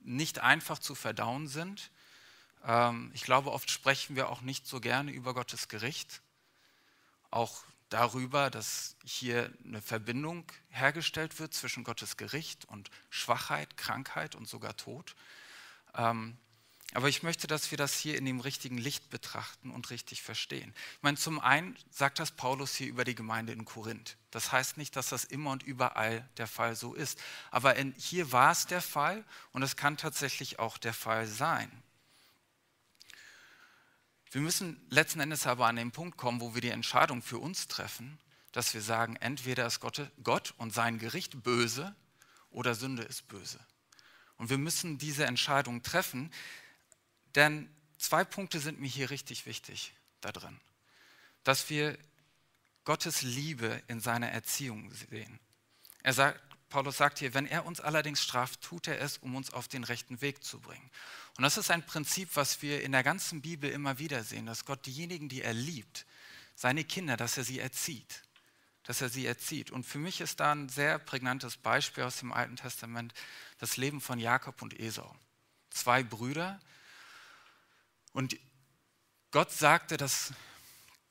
nicht 0.00 0.40
einfach 0.40 0.80
zu 0.80 0.96
verdauen 0.96 1.46
sind. 1.46 1.92
Ähm, 2.64 3.12
ich 3.14 3.22
glaube, 3.22 3.52
oft 3.52 3.70
sprechen 3.70 4.16
wir 4.16 4.28
auch 4.28 4.40
nicht 4.40 4.66
so 4.66 4.80
gerne 4.80 5.12
über 5.12 5.32
Gottes 5.32 5.68
Gericht. 5.68 6.20
Auch 7.30 7.62
darüber, 7.90 8.50
dass 8.50 8.96
hier 9.04 9.52
eine 9.64 9.80
Verbindung 9.80 10.50
hergestellt 10.68 11.38
wird 11.38 11.54
zwischen 11.54 11.84
Gottes 11.84 12.16
Gericht 12.16 12.64
und 12.64 12.90
Schwachheit, 13.08 13.76
Krankheit 13.76 14.34
und 14.34 14.48
sogar 14.48 14.76
Tod. 14.76 15.14
Ähm, 15.94 16.36
aber 16.94 17.08
ich 17.08 17.22
möchte, 17.22 17.46
dass 17.46 17.70
wir 17.70 17.78
das 17.78 17.98
hier 17.98 18.16
in 18.16 18.24
dem 18.24 18.40
richtigen 18.40 18.78
Licht 18.78 19.10
betrachten 19.10 19.70
und 19.70 19.90
richtig 19.90 20.22
verstehen. 20.22 20.72
Ich 20.96 21.02
meine, 21.02 21.16
zum 21.16 21.40
einen 21.40 21.76
sagt 21.90 22.18
das 22.18 22.30
Paulus 22.30 22.74
hier 22.74 22.86
über 22.86 23.04
die 23.04 23.14
Gemeinde 23.14 23.52
in 23.52 23.64
Korinth. 23.64 24.16
Das 24.30 24.52
heißt 24.52 24.76
nicht, 24.76 24.96
dass 24.96 25.08
das 25.08 25.24
immer 25.24 25.50
und 25.50 25.62
überall 25.62 26.28
der 26.36 26.46
Fall 26.46 26.76
so 26.76 26.94
ist. 26.94 27.18
Aber 27.50 27.76
in, 27.76 27.92
hier 27.98 28.32
war 28.32 28.52
es 28.52 28.66
der 28.66 28.80
Fall 28.80 29.24
und 29.52 29.62
es 29.62 29.76
kann 29.76 29.96
tatsächlich 29.96 30.58
auch 30.58 30.78
der 30.78 30.94
Fall 30.94 31.26
sein. 31.26 31.70
Wir 34.30 34.40
müssen 34.40 34.80
letzten 34.90 35.20
Endes 35.20 35.46
aber 35.46 35.66
an 35.66 35.76
den 35.76 35.92
Punkt 35.92 36.16
kommen, 36.16 36.40
wo 36.40 36.54
wir 36.54 36.60
die 36.60 36.70
Entscheidung 36.70 37.22
für 37.22 37.38
uns 37.38 37.68
treffen, 37.68 38.18
dass 38.52 38.74
wir 38.74 38.82
sagen, 38.82 39.16
entweder 39.16 39.66
ist 39.66 39.80
Gott 39.80 40.54
und 40.56 40.72
sein 40.72 40.98
Gericht 40.98 41.42
böse 41.42 41.94
oder 42.50 42.74
Sünde 42.74 43.02
ist 43.02 43.28
böse. 43.28 43.58
Und 44.38 44.50
wir 44.50 44.58
müssen 44.58 44.98
diese 44.98 45.24
Entscheidung 45.24 45.82
treffen, 45.82 46.30
denn 47.36 47.70
zwei 47.98 48.24
Punkte 48.24 48.58
sind 48.58 48.80
mir 48.80 48.88
hier 48.88 49.10
richtig 49.10 49.46
wichtig 49.46 49.92
da 50.20 50.32
drin. 50.32 50.58
Dass 51.44 51.70
wir 51.70 51.96
Gottes 52.84 53.22
Liebe 53.22 53.82
in 53.88 54.00
seiner 54.00 54.30
Erziehung 54.30 54.90
sehen. 54.92 55.38
Er 56.02 56.12
sagt, 56.12 56.40
Paulus 56.68 56.96
sagt 56.96 57.18
hier, 57.18 57.34
wenn 57.34 57.46
er 57.46 57.66
uns 57.66 57.80
allerdings 57.80 58.22
straft, 58.22 58.60
tut 58.60 58.88
er 58.88 59.00
es, 59.00 59.18
um 59.18 59.34
uns 59.34 59.52
auf 59.52 59.68
den 59.68 59.84
rechten 59.84 60.20
Weg 60.20 60.42
zu 60.42 60.60
bringen. 60.60 60.90
Und 61.36 61.42
das 61.42 61.58
ist 61.58 61.70
ein 61.70 61.84
Prinzip, 61.84 62.30
was 62.34 62.62
wir 62.62 62.82
in 62.82 62.92
der 62.92 63.02
ganzen 63.02 63.42
Bibel 63.42 63.70
immer 63.70 63.98
wieder 63.98 64.24
sehen, 64.24 64.46
dass 64.46 64.64
Gott 64.64 64.86
diejenigen, 64.86 65.28
die 65.28 65.42
er 65.42 65.52
liebt, 65.52 66.06
seine 66.54 66.84
Kinder, 66.84 67.16
dass 67.16 67.36
er 67.36 67.44
sie 67.44 67.60
erzieht. 67.60 68.22
Dass 68.82 69.00
er 69.00 69.08
sie 69.08 69.26
erzieht. 69.26 69.70
Und 69.70 69.84
für 69.84 69.98
mich 69.98 70.20
ist 70.20 70.40
da 70.40 70.52
ein 70.52 70.68
sehr 70.68 70.98
prägnantes 70.98 71.56
Beispiel 71.56 72.04
aus 72.04 72.18
dem 72.18 72.32
Alten 72.32 72.56
Testament 72.56 73.14
das 73.58 73.76
Leben 73.76 74.00
von 74.00 74.18
Jakob 74.18 74.62
und 74.62 74.78
Esau. 74.78 75.14
Zwei 75.70 76.02
Brüder. 76.02 76.60
Und 78.16 78.38
Gott 79.30 79.52
sagte, 79.52 79.98
dass 79.98 80.32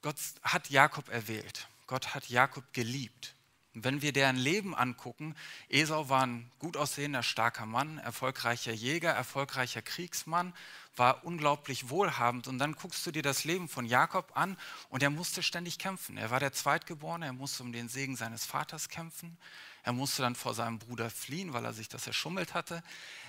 Gott 0.02 0.18
hat 0.42 0.72
Jakob 0.72 1.08
erwählt. 1.10 1.68
Gott 1.86 2.16
hat 2.16 2.30
Jakob 2.30 2.74
geliebt. 2.74 3.36
Und 3.76 3.84
wenn 3.84 4.02
wir 4.02 4.12
deren 4.12 4.38
Leben 4.38 4.74
angucken, 4.74 5.36
Esau 5.70 6.10
war 6.10 6.26
ein 6.26 6.52
gut 6.58 6.76
aussehender, 6.76 7.22
starker 7.22 7.68
Mann, 7.68 8.00
erfolgreicher 8.00 8.72
Jäger, 8.72 9.12
erfolgreicher 9.12 9.84
Kriegsmann, 9.84 10.52
war 10.96 11.24
unglaublich 11.24 11.90
wohlhabend. 11.90 12.48
Und 12.48 12.58
dann 12.58 12.74
guckst 12.74 13.06
du 13.06 13.12
dir 13.12 13.22
das 13.22 13.44
Leben 13.44 13.70
von 13.70 13.86
Jakob 13.86 14.36
an 14.36 14.58
und 14.90 15.04
er 15.04 15.12
musste 15.12 15.44
ständig 15.44 15.78
kämpfen. 15.78 16.18
Er 16.18 16.32
war 16.32 16.40
der 16.40 16.54
Zweitgeborene, 16.54 17.28
er 17.28 17.34
musste 17.34 17.62
um 17.62 17.72
den 17.72 17.88
Segen 17.88 18.16
seines 18.16 18.46
Vaters 18.46 18.90
kämpfen. 18.90 19.38
Er 19.84 19.94
musste 19.94 20.24
dann 20.24 20.34
vor 20.34 20.56
seinem 20.56 20.80
Bruder 20.80 21.12
fliehen, 21.12 21.54
weil 21.54 21.66
er 21.66 21.74
sich 21.74 21.88
das 21.88 22.08
erschummelt 22.08 22.56
hatte. 22.56 22.82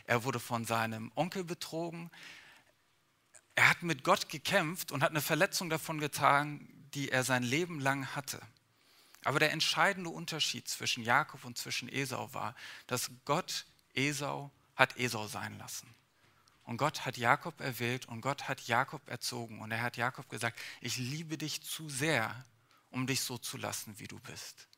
Er 0.07 0.25
wurde 0.25 0.41
von 0.41 0.65
seinem 0.65 1.12
Onkel 1.15 1.45
betrogen. 1.45 2.11
Er 3.57 3.71
hat 3.71 3.83
mit 3.83 4.05
Gott 4.05 4.29
gekämpft 4.29 4.92
und 4.92 5.03
hat 5.03 5.11
eine 5.11 5.23
Verletzung 5.23 5.71
davon 5.71 5.99
getragen, 5.99 6.88
die 6.95 7.11
er 7.11 7.25
sein 7.25 7.42
Leben 7.42 7.81
lang 7.81 8.14
hatte. 8.14 8.40
Aber 9.25 9.40
der 9.40 9.51
entscheidende 9.51 10.11
Unterschied 10.11 10.69
zwischen 10.69 11.03
Jakob 11.03 11.45
und 11.45 11.59
zwischen 11.59 11.88
Esau 11.88 12.33
war, 12.33 12.55
dass 12.87 13.11
Gott 13.25 13.66
Esau 13.95 14.53
hat 14.77 14.97
Esau 14.99 15.27
sein 15.27 15.59
lassen. 15.59 15.92
Und 16.64 16.77
Gott 16.77 17.07
hat 17.07 17.16
Jakob 17.16 17.61
erwählt 17.61 18.07
und 18.07 18.21
Gott 18.21 18.47
hat 18.47 18.61
Jakob 18.62 19.09
erzogen. 19.09 19.61
Und 19.61 19.71
er 19.71 19.83
hat 19.83 19.97
Jakob 19.97 20.29
gesagt, 20.29 20.61
ich 20.81 20.97
liebe 20.99 21.38
dich 21.38 21.62
zu 21.62 21.88
sehr, 21.88 22.45
um 22.90 23.07
dich 23.07 23.23
so 23.23 23.38
zu 23.38 23.57
lassen, 23.57 23.99
wie 23.99 24.09
du 24.09 24.19
bist. 24.21 24.69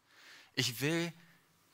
Ich 0.55 0.81
will 0.81 1.13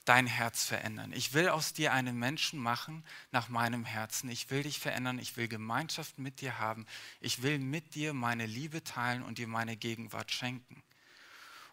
dein 0.05 0.27
Herz 0.27 0.65
verändern. 0.65 1.13
Ich 1.13 1.33
will 1.33 1.49
aus 1.49 1.73
dir 1.73 1.93
einen 1.93 2.19
Menschen 2.19 2.59
machen 2.59 3.05
nach 3.31 3.49
meinem 3.49 3.85
Herzen. 3.85 4.29
Ich 4.29 4.51
will 4.51 4.63
dich 4.63 4.79
verändern. 4.79 5.19
Ich 5.19 5.37
will 5.37 5.49
Gemeinschaft 5.49 6.19
mit 6.19 6.41
dir 6.41 6.59
haben. 6.59 6.87
Ich 7.21 7.43
will 7.43 7.59
mit 7.59 7.95
dir 7.95 8.13
meine 8.13 8.47
Liebe 8.47 8.85
teilen 8.85 9.23
und 9.23 9.39
dir 9.39 9.49
meine 9.49 9.77
Gegenwart 9.77 10.31
schenken. 10.31 10.83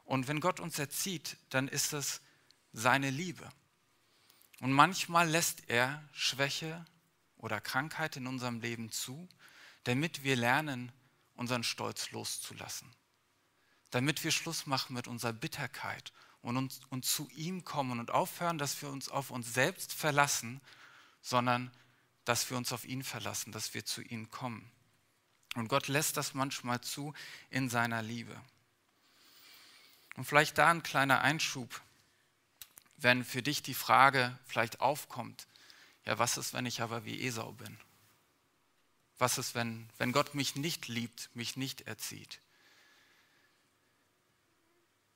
Und 0.05 0.27
wenn 0.27 0.39
Gott 0.39 0.59
uns 0.59 0.79
erzieht, 0.79 1.37
dann 1.49 1.67
ist 1.67 1.93
es 1.93 2.21
seine 2.73 3.09
Liebe. 3.09 3.49
Und 4.59 4.71
manchmal 4.71 5.27
lässt 5.27 5.69
er 5.69 6.03
Schwäche 6.13 6.85
oder 7.37 7.59
Krankheit 7.59 8.15
in 8.15 8.27
unserem 8.27 8.61
Leben 8.61 8.91
zu, 8.91 9.27
damit 9.83 10.23
wir 10.23 10.35
lernen, 10.35 10.91
unseren 11.35 11.63
Stolz 11.63 12.11
loszulassen. 12.11 12.87
Damit 13.89 14.23
wir 14.23 14.31
Schluss 14.31 14.67
machen 14.67 14.93
mit 14.93 15.07
unserer 15.07 15.33
Bitterkeit 15.33 16.13
und, 16.41 16.57
uns, 16.57 16.81
und 16.89 17.05
zu 17.05 17.29
ihm 17.29 17.63
kommen 17.63 17.99
und 17.99 18.11
aufhören, 18.11 18.57
dass 18.57 18.81
wir 18.81 18.89
uns 18.89 19.09
auf 19.09 19.29
uns 19.31 19.53
selbst 19.53 19.93
verlassen, 19.93 20.61
sondern 21.21 21.71
dass 22.25 22.49
wir 22.49 22.57
uns 22.57 22.71
auf 22.71 22.85
ihn 22.85 23.03
verlassen, 23.03 23.51
dass 23.51 23.73
wir 23.73 23.85
zu 23.85 24.01
ihm 24.01 24.29
kommen. 24.31 24.69
Und 25.55 25.67
Gott 25.67 25.87
lässt 25.87 26.17
das 26.17 26.33
manchmal 26.33 26.81
zu 26.81 27.13
in 27.49 27.69
seiner 27.69 28.01
Liebe. 28.01 28.39
Und 30.15 30.25
vielleicht 30.25 30.57
da 30.57 30.69
ein 30.69 30.83
kleiner 30.83 31.21
Einschub, 31.21 31.81
wenn 32.97 33.23
für 33.23 33.41
dich 33.41 33.63
die 33.63 33.73
Frage 33.73 34.37
vielleicht 34.45 34.79
aufkommt, 34.79 35.47
ja, 36.05 36.17
was 36.19 36.37
ist, 36.37 36.53
wenn 36.53 36.65
ich 36.65 36.81
aber 36.81 37.05
wie 37.05 37.25
Esau 37.25 37.51
bin? 37.53 37.77
Was 39.17 39.37
ist, 39.37 39.53
wenn, 39.53 39.87
wenn 39.97 40.11
Gott 40.11 40.33
mich 40.33 40.55
nicht 40.55 40.87
liebt, 40.87 41.29
mich 41.35 41.55
nicht 41.55 41.81
erzieht? 41.81 42.39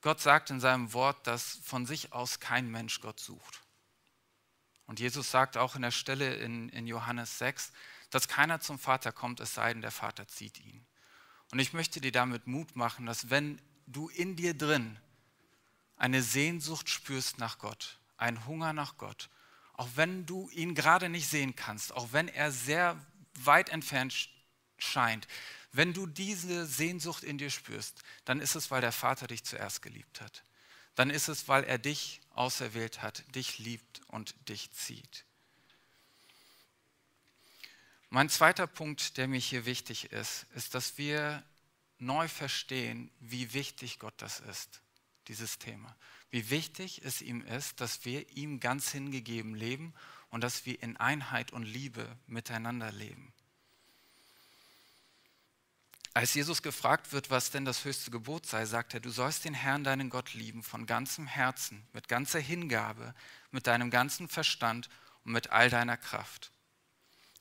Gott 0.06 0.22
sagt 0.22 0.52
in 0.52 0.60
seinem 0.60 0.94
Wort, 0.94 1.26
dass 1.26 1.62
von 1.64 1.88
sich 1.88 2.14
aus 2.14 2.40
kein 2.40 2.70
Mensch 2.70 3.02
Gott 3.02 3.20
sucht. 3.20 3.64
Und 4.86 5.00
Jesus 5.00 5.32
sagt 5.32 5.58
auch 5.58 5.76
in 5.76 5.82
der 5.82 5.90
Stelle 5.90 6.36
in, 6.36 6.70
in 6.70 6.86
Johannes 6.86 7.40
6, 7.40 7.72
dass 8.12 8.28
keiner 8.28 8.60
zum 8.60 8.78
Vater 8.78 9.12
kommt, 9.12 9.40
es 9.40 9.56
sei 9.56 9.74
denn, 9.74 9.82
der 9.82 9.90
Vater 9.90 10.28
zieht 10.28 10.60
ihn. 10.60 10.86
Und 11.52 11.58
ich 11.58 11.74
möchte 11.74 12.02
dir 12.02 12.12
damit 12.12 12.46
Mut 12.46 12.76
machen, 12.76 13.08
dass 13.08 13.32
wenn 13.32 13.60
du 13.88 14.08
in 14.10 14.36
dir 14.36 14.56
drin 14.56 14.96
eine 15.98 16.22
Sehnsucht 16.22 16.88
spürst 16.88 17.40
nach 17.40 17.58
Gott, 17.58 17.98
einen 18.16 18.46
Hunger 18.46 18.74
nach 18.74 18.98
Gott, 18.98 19.32
auch 19.74 19.90
wenn 19.96 20.28
du 20.28 20.52
ihn 20.52 20.76
gerade 20.76 21.10
nicht 21.10 21.28
sehen 21.28 21.56
kannst, 21.56 21.92
auch 21.92 22.10
wenn 22.12 22.28
er 22.28 22.52
sehr 22.52 22.96
weit 23.40 23.70
entfernt 23.70 24.30
scheint, 24.78 25.28
wenn 25.76 25.94
du 25.94 26.08
diese 26.08 26.66
Sehnsucht 26.66 27.24
in 27.24 27.38
dir 27.38 27.50
spürst, 27.50 28.02
dann 28.24 28.40
ist 28.40 28.56
es, 28.56 28.72
weil 28.72 28.82
der 28.82 28.94
Vater 28.94 29.28
dich 29.28 29.44
zuerst 29.44 29.82
geliebt 29.82 30.22
hat. 30.22 30.44
Dann 30.96 31.10
ist 31.10 31.28
es, 31.28 31.50
weil 31.50 31.66
er 31.66 31.78
dich 31.78 32.22
auserwählt 32.34 33.02
hat, 33.02 33.24
dich 33.36 33.60
liebt 33.60 34.02
und 34.08 34.36
dich 34.48 34.72
zieht. 34.72 35.26
Mein 38.10 38.30
zweiter 38.30 38.68
Punkt, 38.68 39.18
der 39.18 39.28
mir 39.28 39.40
hier 39.40 39.66
wichtig 39.66 40.14
ist, 40.14 40.46
ist, 40.56 40.76
dass 40.76 40.98
wir 40.98 41.44
neu 41.98 42.30
verstehen, 42.30 43.12
wie 43.20 43.54
wichtig 43.54 44.00
Gott 44.00 44.14
das 44.18 44.40
ist, 44.40 44.82
dieses 45.28 45.60
Thema. 45.60 45.94
Wie 46.30 46.50
wichtig 46.50 47.02
es 47.04 47.22
ihm 47.22 47.42
ist, 47.42 47.82
dass 47.82 48.06
wir 48.06 48.30
ihm 48.38 48.62
ganz 48.62 48.92
hingegeben 48.92 49.56
leben 49.56 49.94
und 50.30 50.42
dass 50.42 50.66
wir 50.66 50.82
in 50.82 50.96
Einheit 50.96 51.52
und 51.52 51.64
Liebe 51.64 52.08
miteinander 52.28 52.94
leben. 52.94 53.34
Als 56.16 56.34
Jesus 56.34 56.62
gefragt 56.62 57.12
wird, 57.12 57.30
was 57.30 57.52
denn 57.52 57.66
das 57.66 57.84
höchste 57.84 58.10
Gebot 58.10 58.46
sei, 58.46 58.66
sagt 58.66 58.94
er, 58.94 59.02
du 59.02 59.10
sollst 59.10 59.44
den 59.44 59.54
Herrn, 59.54 59.84
deinen 59.84 60.10
Gott 60.10 60.34
lieben, 60.34 60.64
von 60.64 60.86
ganzem 60.86 61.28
Herzen, 61.28 61.86
mit 61.92 62.08
ganzer 62.08 62.40
Hingabe, 62.40 63.14
mit 63.52 63.68
deinem 63.68 63.90
ganzen 63.92 64.30
Verstand 64.30 64.88
und 65.26 65.34
mit 65.34 65.50
all 65.50 65.70
deiner 65.70 65.98
Kraft. 65.98 66.54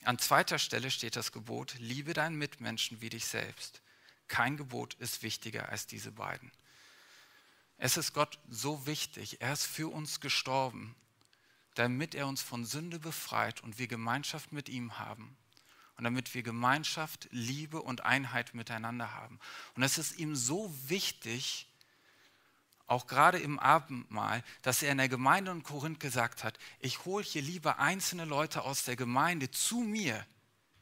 An 0.02 0.18
zweiter 0.18 0.58
Stelle 0.58 0.90
steht 0.90 1.14
das 1.14 1.30
Gebot, 1.30 1.76
liebe 1.78 2.14
deinen 2.14 2.34
Mitmenschen 2.34 3.00
wie 3.00 3.10
dich 3.10 3.26
selbst. 3.26 3.80
Kein 4.26 4.56
Gebot 4.56 4.94
ist 4.94 5.22
wichtiger 5.22 5.68
als 5.68 5.86
diese 5.86 6.10
beiden. 6.10 6.50
Es 7.76 7.96
ist 7.96 8.12
Gott 8.12 8.40
so 8.48 8.86
wichtig. 8.88 9.40
Er 9.40 9.52
ist 9.52 9.66
für 9.66 9.86
uns 9.86 10.18
gestorben, 10.18 10.96
damit 11.76 12.16
er 12.16 12.26
uns 12.26 12.42
von 12.42 12.64
Sünde 12.64 12.98
befreit 12.98 13.62
und 13.62 13.78
wir 13.78 13.86
Gemeinschaft 13.86 14.50
mit 14.50 14.68
ihm 14.68 14.98
haben. 14.98 15.36
Und 15.96 16.04
damit 16.04 16.34
wir 16.34 16.42
Gemeinschaft, 16.42 17.28
Liebe 17.30 17.80
und 17.80 18.04
Einheit 18.04 18.54
miteinander 18.54 19.14
haben. 19.14 19.38
Und 19.76 19.82
es 19.82 19.98
ist 19.98 20.18
ihm 20.18 20.34
so 20.34 20.72
wichtig, 20.88 21.68
auch 22.86 23.06
gerade 23.06 23.38
im 23.38 23.58
Abendmahl, 23.58 24.44
dass 24.62 24.82
er 24.82 24.92
in 24.92 24.98
der 24.98 25.08
Gemeinde 25.08 25.52
in 25.52 25.62
Korinth 25.62 26.00
gesagt 26.00 26.44
hat, 26.44 26.58
ich 26.80 27.04
hole 27.04 27.24
hier 27.24 27.42
lieber 27.42 27.78
einzelne 27.78 28.24
Leute 28.24 28.62
aus 28.62 28.84
der 28.84 28.96
Gemeinde 28.96 29.50
zu 29.50 29.80
mir, 29.80 30.26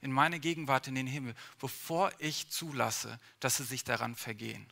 in 0.00 0.10
meine 0.10 0.40
Gegenwart 0.40 0.88
in 0.88 0.96
den 0.96 1.06
Himmel, 1.06 1.34
bevor 1.60 2.12
ich 2.18 2.50
zulasse, 2.50 3.20
dass 3.38 3.58
sie 3.58 3.64
sich 3.64 3.84
daran 3.84 4.16
vergehen. 4.16 4.66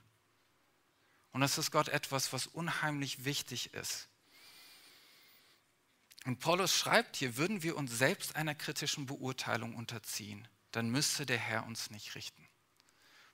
Und 1.33 1.40
das 1.40 1.57
ist 1.57 1.70
Gott 1.70 1.88
etwas, 1.88 2.33
was 2.33 2.48
unheimlich 2.48 3.24
wichtig 3.24 3.72
ist. 3.72 4.09
Und 6.26 6.38
Paulus 6.38 6.74
schreibt 6.74 7.16
hier, 7.16 7.37
würden 7.37 7.62
wir 7.62 7.76
uns 7.76 7.96
selbst 7.96 8.37
einer 8.37 8.54
kritischen 8.54 9.06
Beurteilung 9.06 9.74
unterziehen, 9.74 10.46
dann 10.72 10.90
müsste 10.90 11.26
der 11.26 11.38
Herr 11.38 11.66
uns 11.66 11.90
nicht 11.90 12.14
richten. 12.14 12.46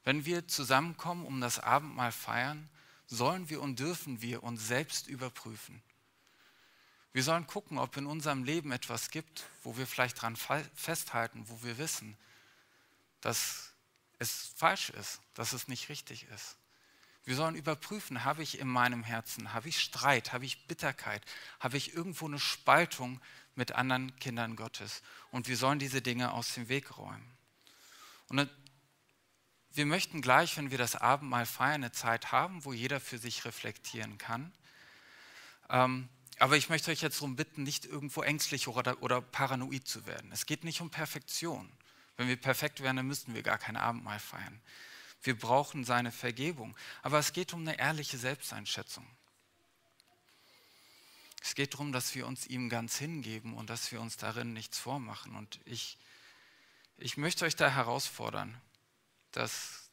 Wenn 0.05 0.25
wir 0.25 0.47
zusammenkommen, 0.47 1.27
um 1.27 1.41
das 1.41 1.59
Abendmahl 1.59 2.13
feiern, 2.13 2.69
sollen 3.07 3.51
wir 3.51 3.61
und 3.61 3.79
dürfen 3.79 4.23
wir 4.23 4.43
uns 4.43 4.67
selbst 4.67 5.09
überprüfen. 5.09 5.83
Wir 7.13 7.23
sollen 7.23 7.47
gucken, 7.47 7.79
ob 7.79 7.97
in 7.97 8.07
unserem 8.07 8.45
Leben 8.45 8.73
etwas 8.73 9.11
gibt, 9.11 9.47
wo 9.63 9.77
wir 9.77 9.87
vielleicht 9.87 10.21
dran 10.21 10.37
festhalten, 10.37 11.49
wo 11.49 11.63
wir 11.63 11.79
wissen, 11.79 12.17
dass 13.21 13.73
es 14.19 14.53
falsch 14.55 14.91
ist, 14.91 15.21
dass 15.35 15.53
es 15.53 15.67
nicht 15.67 15.89
richtig 15.89 16.25
ist. 16.25 16.57
Wir 17.27 17.35
sollen 17.35 17.57
überprüfen, 17.57 18.25
habe 18.25 18.45
ich 18.45 18.61
in 18.61 18.69
meinem 18.69 19.03
Herzen, 19.03 19.53
habe 19.53 19.69
ich 19.69 19.81
Streit, 19.81 20.33
habe 20.33 20.45
ich 20.45 20.69
Bitterkeit, 20.69 21.23
habe 21.59 21.77
ich 21.77 21.93
irgendwo 21.93 22.27
eine 22.27 22.39
Spaltung 22.39 23.21
mit 23.57 23.73
anderen 23.73 24.15
Kindern 24.21 24.55
Gottes. 24.55 25.03
Und 25.33 25.49
wir 25.49 25.57
sollen 25.57 25.81
diese 25.81 26.01
Dinge 26.01 26.33
aus 26.33 26.55
dem 26.55 26.69
Weg 26.69 26.97
räumen. 26.97 27.37
Und 28.29 28.49
wir 29.73 29.87
möchten 29.87 30.23
gleich, 30.23 30.57
wenn 30.57 30.71
wir 30.71 30.79
das 30.79 30.95
Abendmahl 30.95 31.47
feiern, 31.47 31.83
eine 31.83 31.91
Zeit 31.91 32.31
haben, 32.31 32.65
wo 32.65 32.73
jeder 32.73 33.01
für 33.01 33.19
sich 33.19 33.45
reflektieren 33.45 34.19
kann. 34.19 34.53
Ähm, 35.69 36.09
aber 36.39 36.57
ich 36.57 36.69
möchte 36.69 36.93
euch 36.93 37.03
jetzt 37.03 37.17
darum 37.17 37.35
bitten, 37.35 37.65
nicht 37.65 37.87
irgendwo 37.87 38.23
ängstlich 38.23 38.69
oder, 38.69 39.03
oder 39.03 39.21
paranoid 39.21 39.89
zu 39.89 40.07
werden. 40.07 40.31
Es 40.31 40.47
geht 40.47 40.63
nicht 40.63 40.81
um 40.81 40.91
Perfektion. 40.91 41.69
Wenn 42.17 42.29
wir 42.29 42.37
perfekt 42.37 42.83
wären, 42.83 42.97
dann 42.97 43.07
müssten 43.09 43.35
wir 43.35 43.43
gar 43.43 43.59
kein 43.59 43.77
Abendmahl 43.77 44.21
feiern. 44.21 44.61
Wir 45.23 45.39
brauchen 45.39 45.85
seine 45.85 46.13
Vergebung. 46.13 46.77
Aber 47.03 47.19
es 47.19 47.33
geht 47.33 47.53
um 47.53 47.61
eine 47.61 47.79
ehrliche 47.79 48.19
Selbsteinschätzung. 48.19 49.07
Es 51.43 51.55
geht 51.55 51.75
darum, 51.75 51.93
dass 51.93 52.15
wir 52.15 52.27
uns 52.27 52.47
ihm 52.47 52.69
ganz 52.69 52.99
hingeben 52.99 53.55
und 53.55 53.71
dass 53.71 53.93
wir 53.93 54.01
uns 54.01 54.17
darin 54.17 54.53
nichts 54.53 54.79
vormachen. 54.79 55.37
Und 55.37 55.61
ich, 55.65 55.97
ich 56.97 57.17
möchte 57.17 57.45
euch 57.45 57.55
da 57.55 57.71
herausfordern, 57.71 58.61
dass, 59.31 59.91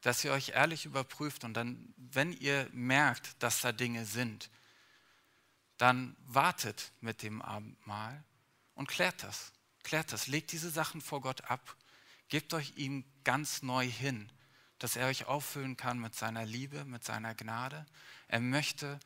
dass 0.00 0.22
ihr 0.24 0.32
euch 0.32 0.50
ehrlich 0.50 0.84
überprüft 0.84 1.42
und 1.42 1.54
dann, 1.54 1.92
wenn 1.96 2.32
ihr 2.32 2.68
merkt, 2.72 3.42
dass 3.42 3.60
da 3.62 3.72
Dinge 3.72 4.06
sind, 4.06 4.48
dann 5.76 6.14
wartet 6.26 6.92
mit 7.00 7.22
dem 7.22 7.42
Abendmahl 7.42 8.22
und 8.74 8.86
klärt 8.86 9.22
das. 9.22 9.52
Klärt 9.82 10.12
das. 10.12 10.26
Legt 10.26 10.52
diese 10.52 10.70
Sachen 10.70 11.00
vor 11.00 11.20
Gott 11.20 11.42
ab. 11.50 11.76
Gebt 12.30 12.54
euch 12.54 12.72
ihm 12.76 13.04
ganz 13.22 13.62
neu 13.62 13.86
hin 13.86 14.30
dass 14.80 14.96
er 14.96 15.06
euch 15.06 15.26
auffüllen 15.26 15.76
kann 15.76 15.98
mit 16.00 16.16
seiner 16.16 16.44
Liebe, 16.44 16.84
mit 16.84 17.04
seiner 17.04 17.34
Gnade. 17.34 17.86
Er 18.28 18.40
möchte 18.40 18.98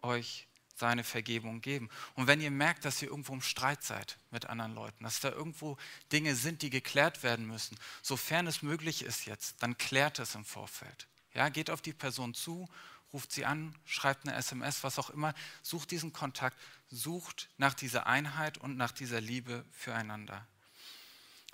euch 0.00 0.46
seine 0.76 1.04
Vergebung 1.04 1.60
geben. 1.60 1.90
Und 2.14 2.26
wenn 2.28 2.40
ihr 2.40 2.50
merkt, 2.50 2.84
dass 2.84 3.02
ihr 3.02 3.08
irgendwo 3.08 3.32
im 3.34 3.42
Streit 3.42 3.82
seid 3.82 4.18
mit 4.30 4.46
anderen 4.46 4.74
Leuten, 4.74 5.04
dass 5.04 5.20
da 5.20 5.30
irgendwo 5.30 5.76
Dinge 6.12 6.36
sind, 6.36 6.62
die 6.62 6.70
geklärt 6.70 7.22
werden 7.22 7.46
müssen, 7.46 7.76
sofern 8.02 8.46
es 8.46 8.62
möglich 8.62 9.02
ist 9.02 9.26
jetzt, 9.26 9.62
dann 9.62 9.76
klärt 9.78 10.18
es 10.20 10.34
im 10.34 10.44
Vorfeld. 10.44 11.08
Ja, 11.34 11.48
geht 11.48 11.70
auf 11.70 11.82
die 11.82 11.92
Person 11.92 12.32
zu, 12.32 12.68
ruft 13.12 13.32
sie 13.32 13.46
an, 13.46 13.74
schreibt 13.84 14.28
eine 14.28 14.36
SMS, 14.36 14.84
was 14.84 14.98
auch 14.98 15.10
immer, 15.10 15.34
sucht 15.62 15.90
diesen 15.90 16.12
Kontakt, 16.12 16.56
sucht 16.88 17.48
nach 17.56 17.74
dieser 17.74 18.06
Einheit 18.06 18.58
und 18.58 18.76
nach 18.76 18.92
dieser 18.92 19.20
Liebe 19.20 19.64
füreinander. 19.72 20.46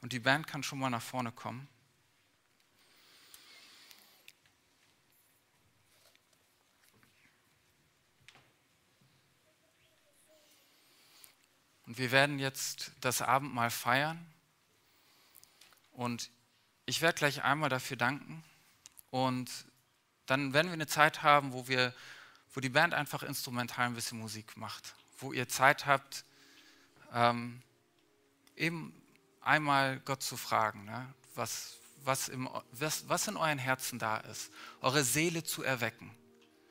Und 0.02 0.12
die 0.12 0.18
Band 0.18 0.48
kann 0.48 0.64
schon 0.64 0.80
mal 0.80 0.90
nach 0.90 1.00
vorne 1.00 1.30
kommen. 1.30 1.68
Und 11.86 11.98
wir 11.98 12.10
werden 12.10 12.40
jetzt 12.40 12.92
das 13.00 13.22
Abendmahl 13.22 13.70
feiern. 13.70 14.18
Und 15.92 16.30
ich 16.84 17.00
werde 17.00 17.18
gleich 17.18 17.44
einmal 17.44 17.68
dafür 17.68 17.96
danken. 17.96 18.42
Und 19.10 19.50
dann 20.26 20.52
werden 20.52 20.68
wir 20.68 20.72
eine 20.72 20.86
Zeit 20.88 21.22
haben, 21.22 21.52
wo, 21.52 21.68
wir, 21.68 21.94
wo 22.54 22.60
die 22.60 22.70
Band 22.70 22.92
einfach 22.94 23.22
instrumental 23.22 23.86
ein 23.86 23.94
bisschen 23.94 24.18
Musik 24.18 24.56
macht. 24.56 24.94
Wo 25.18 25.32
ihr 25.32 25.48
Zeit 25.48 25.86
habt, 25.86 26.24
ähm, 27.12 27.62
eben 28.56 29.01
einmal 29.42 30.00
Gott 30.00 30.22
zu 30.22 30.36
fragen, 30.36 30.84
ne? 30.84 31.14
was, 31.34 31.78
was, 32.04 32.28
im, 32.28 32.48
was, 32.72 33.08
was 33.08 33.28
in 33.28 33.36
euren 33.36 33.58
Herzen 33.58 33.98
da 33.98 34.18
ist. 34.18 34.50
Eure 34.80 35.04
Seele 35.04 35.44
zu 35.44 35.62
erwecken 35.62 36.10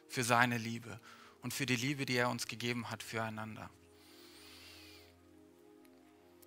für 0.10 0.23
seine 0.23 0.57
Liebe 0.57 0.99
und 1.41 1.53
für 1.53 1.65
die 1.65 1.75
Liebe, 1.75 2.05
die 2.05 2.15
er 2.15 2.29
uns 2.29 2.47
gegeben 2.47 2.89
hat 2.89 3.03
füreinander. 3.03 3.69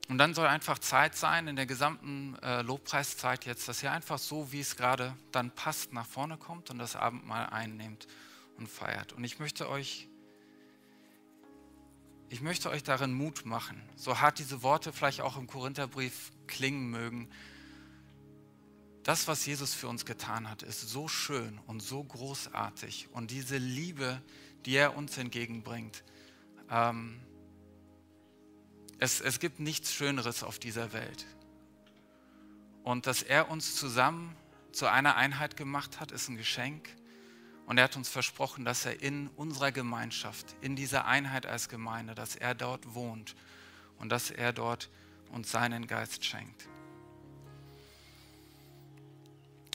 Und 0.08 0.18
dann 0.18 0.34
soll 0.34 0.46
einfach 0.46 0.78
Zeit 0.78 1.16
sein 1.16 1.48
in 1.48 1.56
der 1.56 1.64
gesamten 1.64 2.36
äh, 2.42 2.60
Lobpreiszeit 2.60 3.46
jetzt, 3.46 3.68
dass 3.68 3.82
ihr 3.82 3.90
einfach 3.90 4.18
so, 4.18 4.52
wie 4.52 4.60
es 4.60 4.76
gerade 4.76 5.16
dann 5.32 5.50
passt, 5.50 5.94
nach 5.94 6.06
vorne 6.06 6.36
kommt 6.36 6.68
und 6.68 6.78
das 6.78 6.94
Abendmahl 6.94 7.46
einnehmt 7.46 8.06
und 8.58 8.68
feiert. 8.68 9.14
Und 9.14 9.24
ich 9.24 9.38
möchte 9.38 9.68
euch, 9.68 10.08
ich 12.28 12.40
möchte 12.40 12.70
euch 12.70 12.82
darin 12.82 13.12
Mut 13.12 13.44
machen, 13.46 13.80
so 13.96 14.20
hart 14.20 14.38
diese 14.38 14.62
Worte 14.62 14.92
vielleicht 14.92 15.20
auch 15.20 15.36
im 15.36 15.46
Korintherbrief 15.46 16.32
klingen 16.46 16.90
mögen. 16.90 17.28
Das, 19.02 19.28
was 19.28 19.44
Jesus 19.44 19.74
für 19.74 19.88
uns 19.88 20.06
getan 20.06 20.48
hat, 20.48 20.62
ist 20.62 20.80
so 20.80 21.08
schön 21.08 21.60
und 21.66 21.82
so 21.82 22.02
großartig. 22.02 23.08
Und 23.12 23.30
diese 23.30 23.58
Liebe, 23.58 24.22
die 24.64 24.76
er 24.76 24.96
uns 24.96 25.18
entgegenbringt, 25.18 26.02
ähm, 26.70 27.20
es, 28.98 29.20
es 29.20 29.40
gibt 29.40 29.60
nichts 29.60 29.92
Schöneres 29.92 30.42
auf 30.42 30.58
dieser 30.58 30.92
Welt. 30.94 31.26
Und 32.82 33.06
dass 33.06 33.22
er 33.22 33.50
uns 33.50 33.76
zusammen 33.76 34.34
zu 34.72 34.86
einer 34.86 35.16
Einheit 35.16 35.56
gemacht 35.56 36.00
hat, 36.00 36.10
ist 36.10 36.28
ein 36.28 36.36
Geschenk. 36.36 36.88
Und 37.66 37.78
er 37.78 37.84
hat 37.84 37.96
uns 37.96 38.08
versprochen, 38.08 38.64
dass 38.64 38.84
er 38.84 39.00
in 39.00 39.28
unserer 39.28 39.72
Gemeinschaft, 39.72 40.54
in 40.60 40.76
dieser 40.76 41.06
Einheit 41.06 41.46
als 41.46 41.68
Gemeinde, 41.68 42.14
dass 42.14 42.36
er 42.36 42.54
dort 42.54 42.94
wohnt 42.94 43.34
und 43.98 44.10
dass 44.10 44.30
er 44.30 44.52
dort 44.52 44.90
uns 45.30 45.50
seinen 45.50 45.86
Geist 45.86 46.24
schenkt. 46.24 46.68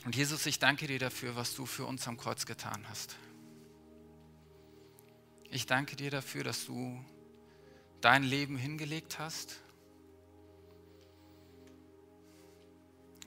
Und 0.04 0.16
Jesus, 0.16 0.46
ich 0.46 0.58
danke 0.58 0.86
dir 0.86 0.98
dafür, 0.98 1.36
was 1.36 1.54
du 1.54 1.66
für 1.66 1.84
uns 1.84 2.06
am 2.08 2.16
Kreuz 2.16 2.46
getan 2.46 2.88
hast. 2.88 3.16
Ich 5.50 5.66
danke 5.66 5.96
dir 5.96 6.10
dafür, 6.10 6.44
dass 6.44 6.64
du 6.64 7.04
dein 8.00 8.22
Leben 8.22 8.56
hingelegt 8.56 9.18
hast 9.18 9.60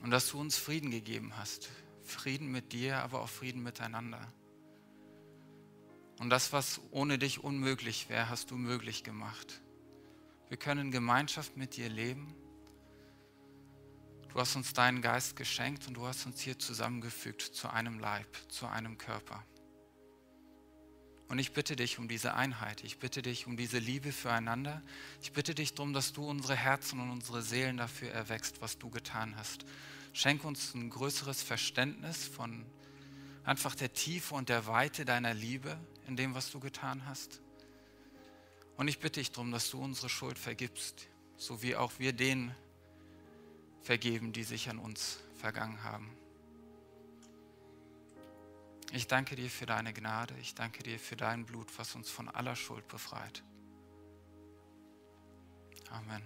und 0.02 0.10
dass 0.10 0.30
du 0.30 0.40
uns 0.40 0.56
Frieden 0.56 0.90
gegeben 0.90 1.36
hast. 1.36 1.68
Frieden 2.02 2.50
mit 2.50 2.72
dir, 2.72 2.98
aber 2.98 3.20
auch 3.20 3.28
Frieden 3.28 3.62
miteinander. 3.62 4.32
Und 6.18 6.30
das, 6.30 6.52
was 6.52 6.80
ohne 6.90 7.18
dich 7.18 7.42
unmöglich 7.42 8.08
wäre, 8.08 8.28
hast 8.28 8.50
du 8.50 8.56
möglich 8.56 9.04
gemacht. 9.04 9.60
Wir 10.48 10.56
können 10.56 10.90
Gemeinschaft 10.90 11.56
mit 11.56 11.76
dir 11.76 11.88
leben. 11.88 12.34
Du 14.32 14.40
hast 14.40 14.56
uns 14.56 14.72
deinen 14.72 15.02
Geist 15.02 15.36
geschenkt 15.36 15.86
und 15.86 15.94
du 15.94 16.06
hast 16.06 16.26
uns 16.26 16.40
hier 16.40 16.58
zusammengefügt 16.58 17.42
zu 17.42 17.68
einem 17.68 17.98
Leib, 17.98 18.26
zu 18.48 18.66
einem 18.66 18.98
Körper. 18.98 19.44
Und 21.28 21.38
ich 21.38 21.52
bitte 21.52 21.74
dich 21.74 21.98
um 21.98 22.06
diese 22.06 22.34
Einheit. 22.34 22.84
Ich 22.84 22.98
bitte 22.98 23.22
dich 23.22 23.46
um 23.46 23.56
diese 23.56 23.78
Liebe 23.78 24.12
füreinander. 24.12 24.82
Ich 25.22 25.32
bitte 25.32 25.54
dich 25.54 25.74
darum, 25.74 25.92
dass 25.92 26.12
du 26.12 26.28
unsere 26.28 26.54
Herzen 26.54 27.00
und 27.00 27.10
unsere 27.10 27.42
Seelen 27.42 27.76
dafür 27.76 28.10
erwächst, 28.10 28.60
was 28.60 28.78
du 28.78 28.90
getan 28.90 29.34
hast. 29.36 29.64
Schenk 30.12 30.44
uns 30.44 30.74
ein 30.74 30.90
größeres 30.90 31.42
Verständnis 31.42 32.26
von 32.26 32.64
einfach 33.44 33.74
der 33.74 33.92
Tiefe 33.92 34.34
und 34.34 34.48
der 34.48 34.66
Weite 34.66 35.04
deiner 35.04 35.34
Liebe 35.34 35.78
in 36.06 36.16
dem, 36.16 36.34
was 36.34 36.50
du 36.50 36.60
getan 36.60 37.06
hast. 37.06 37.40
Und 38.76 38.88
ich 38.88 38.98
bitte 38.98 39.20
dich 39.20 39.30
darum, 39.30 39.52
dass 39.52 39.70
du 39.70 39.80
unsere 39.80 40.08
Schuld 40.08 40.38
vergibst, 40.38 41.06
so 41.36 41.62
wie 41.62 41.76
auch 41.76 41.92
wir 41.98 42.12
denen 42.12 42.54
vergeben, 43.82 44.32
die 44.32 44.42
sich 44.42 44.68
an 44.68 44.78
uns 44.78 45.18
vergangen 45.36 45.82
haben. 45.84 46.10
Ich 48.92 49.06
danke 49.08 49.36
dir 49.36 49.50
für 49.50 49.66
deine 49.66 49.92
Gnade. 49.92 50.34
Ich 50.40 50.54
danke 50.54 50.82
dir 50.82 50.98
für 50.98 51.16
dein 51.16 51.44
Blut, 51.44 51.66
was 51.78 51.94
uns 51.94 52.10
von 52.10 52.28
aller 52.28 52.56
Schuld 52.56 52.86
befreit. 52.88 53.42
Amen. 55.90 56.22